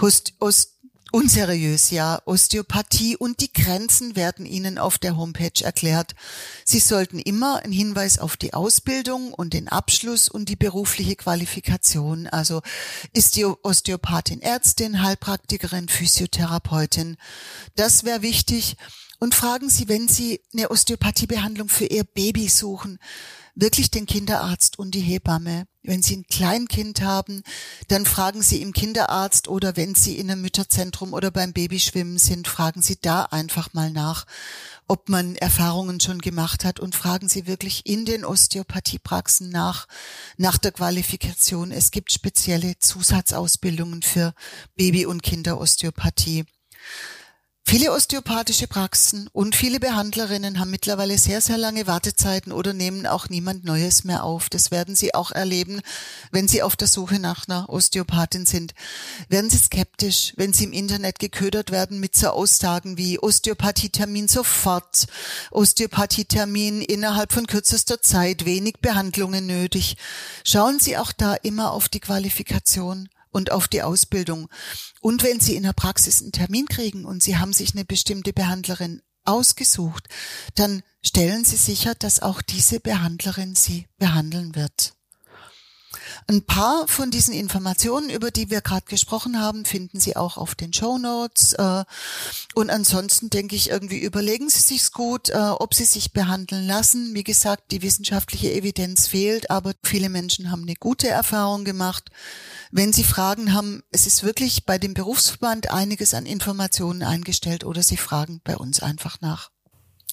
Host, 0.00 0.34
Ost 0.38 0.76
unseriös, 1.12 1.90
ja. 1.90 2.20
Osteopathie 2.24 3.16
und 3.16 3.40
die 3.40 3.52
Grenzen 3.52 4.16
werden 4.16 4.46
Ihnen 4.46 4.78
auf 4.78 4.98
der 4.98 5.16
Homepage 5.16 5.62
erklärt. 5.62 6.14
Sie 6.64 6.80
sollten 6.80 7.18
immer 7.18 7.62
einen 7.62 7.72
Hinweis 7.72 8.18
auf 8.18 8.36
die 8.36 8.54
Ausbildung 8.54 9.32
und 9.32 9.52
den 9.52 9.68
Abschluss 9.68 10.28
und 10.28 10.48
die 10.48 10.56
berufliche 10.56 11.14
Qualifikation. 11.14 12.26
Also 12.26 12.62
ist 13.12 13.36
die 13.36 13.44
Osteopathin 13.44 14.42
Ärztin, 14.42 15.02
Heilpraktikerin, 15.02 15.88
Physiotherapeutin. 15.88 17.16
Das 17.76 18.04
wäre 18.04 18.22
wichtig. 18.22 18.76
Und 19.22 19.36
fragen 19.36 19.70
Sie, 19.70 19.86
wenn 19.86 20.08
Sie 20.08 20.40
eine 20.52 20.68
Osteopathiebehandlung 20.68 21.68
für 21.68 21.84
Ihr 21.84 22.02
Baby 22.02 22.48
suchen, 22.48 22.98
wirklich 23.54 23.88
den 23.88 24.04
Kinderarzt 24.04 24.80
und 24.80 24.96
die 24.96 25.00
Hebamme. 25.00 25.68
Wenn 25.84 26.02
Sie 26.02 26.16
ein 26.16 26.26
Kleinkind 26.26 27.02
haben, 27.02 27.44
dann 27.86 28.04
fragen 28.04 28.42
Sie 28.42 28.60
im 28.60 28.72
Kinderarzt 28.72 29.46
oder 29.46 29.76
wenn 29.76 29.94
Sie 29.94 30.18
in 30.18 30.28
einem 30.28 30.42
Mütterzentrum 30.42 31.12
oder 31.12 31.30
beim 31.30 31.52
Babyschwimmen 31.52 32.18
sind, 32.18 32.48
fragen 32.48 32.82
Sie 32.82 32.96
da 33.00 33.22
einfach 33.22 33.72
mal 33.74 33.92
nach, 33.92 34.26
ob 34.88 35.08
man 35.08 35.36
Erfahrungen 35.36 36.00
schon 36.00 36.18
gemacht 36.20 36.64
hat 36.64 36.80
und 36.80 36.96
fragen 36.96 37.28
Sie 37.28 37.46
wirklich 37.46 37.86
in 37.86 38.04
den 38.04 38.24
Osteopathiepraxen 38.24 39.50
nach, 39.50 39.86
nach 40.36 40.58
der 40.58 40.72
Qualifikation. 40.72 41.70
Es 41.70 41.92
gibt 41.92 42.10
spezielle 42.10 42.76
Zusatzausbildungen 42.80 44.02
für 44.02 44.34
Baby- 44.74 45.06
und 45.06 45.22
Kinderosteopathie. 45.22 46.44
Viele 47.64 47.92
osteopathische 47.92 48.66
Praxen 48.66 49.30
und 49.32 49.54
viele 49.54 49.80
Behandlerinnen 49.80 50.58
haben 50.58 50.70
mittlerweile 50.70 51.16
sehr, 51.16 51.40
sehr 51.40 51.56
lange 51.56 51.86
Wartezeiten 51.86 52.52
oder 52.52 52.74
nehmen 52.74 53.06
auch 53.06 53.30
niemand 53.30 53.64
Neues 53.64 54.04
mehr 54.04 54.24
auf. 54.24 54.50
Das 54.50 54.70
werden 54.70 54.94
Sie 54.94 55.14
auch 55.14 55.30
erleben, 55.30 55.80
wenn 56.32 56.48
Sie 56.48 56.62
auf 56.62 56.76
der 56.76 56.88
Suche 56.88 57.18
nach 57.18 57.48
einer 57.48 57.70
Osteopathin 57.70 58.44
sind. 58.44 58.74
Werden 59.28 59.48
Sie 59.48 59.56
skeptisch, 59.56 60.34
wenn 60.36 60.52
Sie 60.52 60.64
im 60.64 60.72
Internet 60.72 61.18
geködert 61.18 61.70
werden 61.70 61.98
mit 61.98 62.14
so 62.14 62.28
Aussagen 62.28 62.98
wie 62.98 63.18
Osteopathietermin 63.18 64.28
sofort, 64.28 65.06
Osteopathietermin 65.50 66.82
innerhalb 66.82 67.32
von 67.32 67.46
kürzester 67.46 68.02
Zeit, 68.02 68.44
wenig 68.44 68.80
Behandlungen 68.82 69.46
nötig. 69.46 69.96
Schauen 70.44 70.78
Sie 70.78 70.98
auch 70.98 71.12
da 71.12 71.34
immer 71.34 71.70
auf 71.70 71.88
die 71.88 72.00
Qualifikation 72.00 73.08
und 73.32 73.50
auf 73.50 73.66
die 73.66 73.82
Ausbildung. 73.82 74.48
Und 75.00 75.24
wenn 75.24 75.40
Sie 75.40 75.56
in 75.56 75.64
der 75.64 75.72
Praxis 75.72 76.22
einen 76.22 76.32
Termin 76.32 76.66
kriegen 76.66 77.04
und 77.04 77.22
Sie 77.22 77.36
haben 77.38 77.52
sich 77.52 77.74
eine 77.74 77.84
bestimmte 77.84 78.32
Behandlerin 78.32 79.02
ausgesucht, 79.24 80.08
dann 80.54 80.82
stellen 81.04 81.44
Sie 81.44 81.56
sicher, 81.56 81.94
dass 81.94 82.20
auch 82.20 82.42
diese 82.42 82.78
Behandlerin 82.78 83.56
Sie 83.56 83.88
behandeln 83.98 84.54
wird. 84.54 84.94
Ein 86.28 86.42
paar 86.42 86.86
von 86.88 87.10
diesen 87.10 87.34
Informationen, 87.34 88.10
über 88.10 88.30
die 88.30 88.50
wir 88.50 88.60
gerade 88.60 88.86
gesprochen 88.86 89.40
haben, 89.40 89.64
finden 89.64 90.00
Sie 90.00 90.16
auch 90.16 90.36
auf 90.36 90.54
den 90.54 90.72
Show 90.72 90.98
Notes. 90.98 91.52
Äh, 91.54 91.84
und 92.54 92.70
ansonsten 92.70 93.30
denke 93.30 93.56
ich, 93.56 93.70
irgendwie 93.70 93.98
überlegen 93.98 94.48
Sie 94.48 94.60
sich's 94.60 94.92
gut, 94.92 95.30
äh, 95.30 95.36
ob 95.36 95.74
Sie 95.74 95.84
sich 95.84 96.12
behandeln 96.12 96.66
lassen. 96.66 97.14
Wie 97.14 97.24
gesagt, 97.24 97.72
die 97.72 97.82
wissenschaftliche 97.82 98.52
Evidenz 98.52 99.08
fehlt, 99.08 99.50
aber 99.50 99.72
viele 99.82 100.08
Menschen 100.08 100.50
haben 100.50 100.62
eine 100.62 100.76
gute 100.76 101.08
Erfahrung 101.08 101.64
gemacht. 101.64 102.10
Wenn 102.70 102.92
Sie 102.92 103.04
Fragen 103.04 103.52
haben, 103.52 103.82
es 103.90 104.06
ist 104.06 104.22
wirklich 104.22 104.64
bei 104.64 104.78
dem 104.78 104.94
Berufsverband 104.94 105.70
einiges 105.70 106.14
an 106.14 106.26
Informationen 106.26 107.02
eingestellt 107.02 107.64
oder 107.64 107.82
Sie 107.82 107.96
fragen 107.96 108.40
bei 108.44 108.56
uns 108.56 108.80
einfach 108.80 109.20
nach. 109.20 109.50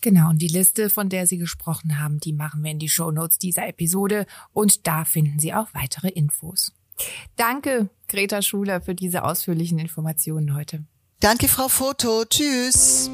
Genau, 0.01 0.29
und 0.29 0.41
die 0.41 0.47
Liste, 0.47 0.89
von 0.89 1.09
der 1.09 1.27
Sie 1.27 1.37
gesprochen 1.37 1.99
haben, 1.99 2.19
die 2.19 2.33
machen 2.33 2.63
wir 2.63 2.71
in 2.71 2.79
die 2.79 2.89
Show 2.89 3.11
Notes 3.11 3.37
dieser 3.37 3.67
Episode 3.67 4.25
und 4.53 4.87
da 4.87 5.05
finden 5.05 5.39
Sie 5.39 5.53
auch 5.53 5.67
weitere 5.73 6.09
Infos. 6.09 6.73
Danke, 7.35 7.89
Greta 8.07 8.41
Schuler, 8.41 8.81
für 8.81 8.95
diese 8.95 9.23
ausführlichen 9.23 9.79
Informationen 9.79 10.55
heute. 10.55 10.83
Danke, 11.19 11.47
Frau 11.47 11.67
Foto. 11.67 12.23
Tschüss. 12.25 13.09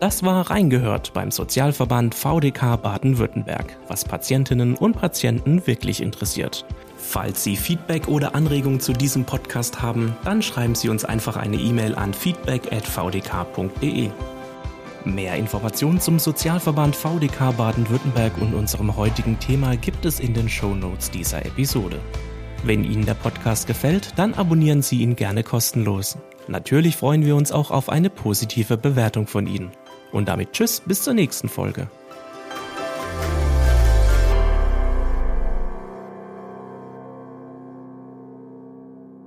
Das 0.00 0.22
war 0.22 0.48
Reingehört 0.48 1.12
beim 1.12 1.32
Sozialverband 1.32 2.14
VDK 2.14 2.76
Baden-Württemberg, 2.76 3.76
was 3.88 4.04
Patientinnen 4.04 4.76
und 4.76 4.92
Patienten 4.92 5.66
wirklich 5.66 6.00
interessiert. 6.00 6.64
Falls 6.96 7.42
Sie 7.42 7.56
Feedback 7.56 8.06
oder 8.06 8.34
Anregungen 8.34 8.80
zu 8.80 8.92
diesem 8.92 9.24
Podcast 9.24 9.82
haben, 9.82 10.14
dann 10.24 10.40
schreiben 10.40 10.76
Sie 10.76 10.88
uns 10.88 11.04
einfach 11.04 11.36
eine 11.36 11.56
E-Mail 11.56 11.96
an 11.96 12.14
feedback.vdk.de. 12.14 14.10
Mehr 15.04 15.36
Informationen 15.36 16.00
zum 16.00 16.18
Sozialverband 16.18 16.96
VDK 16.96 17.56
Baden-Württemberg 17.56 18.36
und 18.38 18.54
unserem 18.54 18.96
heutigen 18.96 19.38
Thema 19.38 19.76
gibt 19.76 20.04
es 20.04 20.20
in 20.20 20.34
den 20.34 20.48
Show 20.48 20.74
Notes 20.74 21.10
dieser 21.10 21.44
Episode. 21.46 22.00
Wenn 22.64 22.84
Ihnen 22.84 23.06
der 23.06 23.14
Podcast 23.14 23.66
gefällt, 23.66 24.12
dann 24.16 24.34
abonnieren 24.34 24.82
Sie 24.82 25.00
ihn 25.00 25.16
gerne 25.16 25.44
kostenlos. 25.44 26.18
Natürlich 26.48 26.96
freuen 26.96 27.24
wir 27.24 27.36
uns 27.36 27.52
auch 27.52 27.70
auf 27.70 27.88
eine 27.88 28.10
positive 28.10 28.76
Bewertung 28.76 29.26
von 29.26 29.46
Ihnen. 29.46 29.70
Und 30.12 30.28
damit 30.28 30.52
Tschüss, 30.52 30.80
bis 30.80 31.02
zur 31.02 31.14
nächsten 31.14 31.48
Folge. 31.48 31.88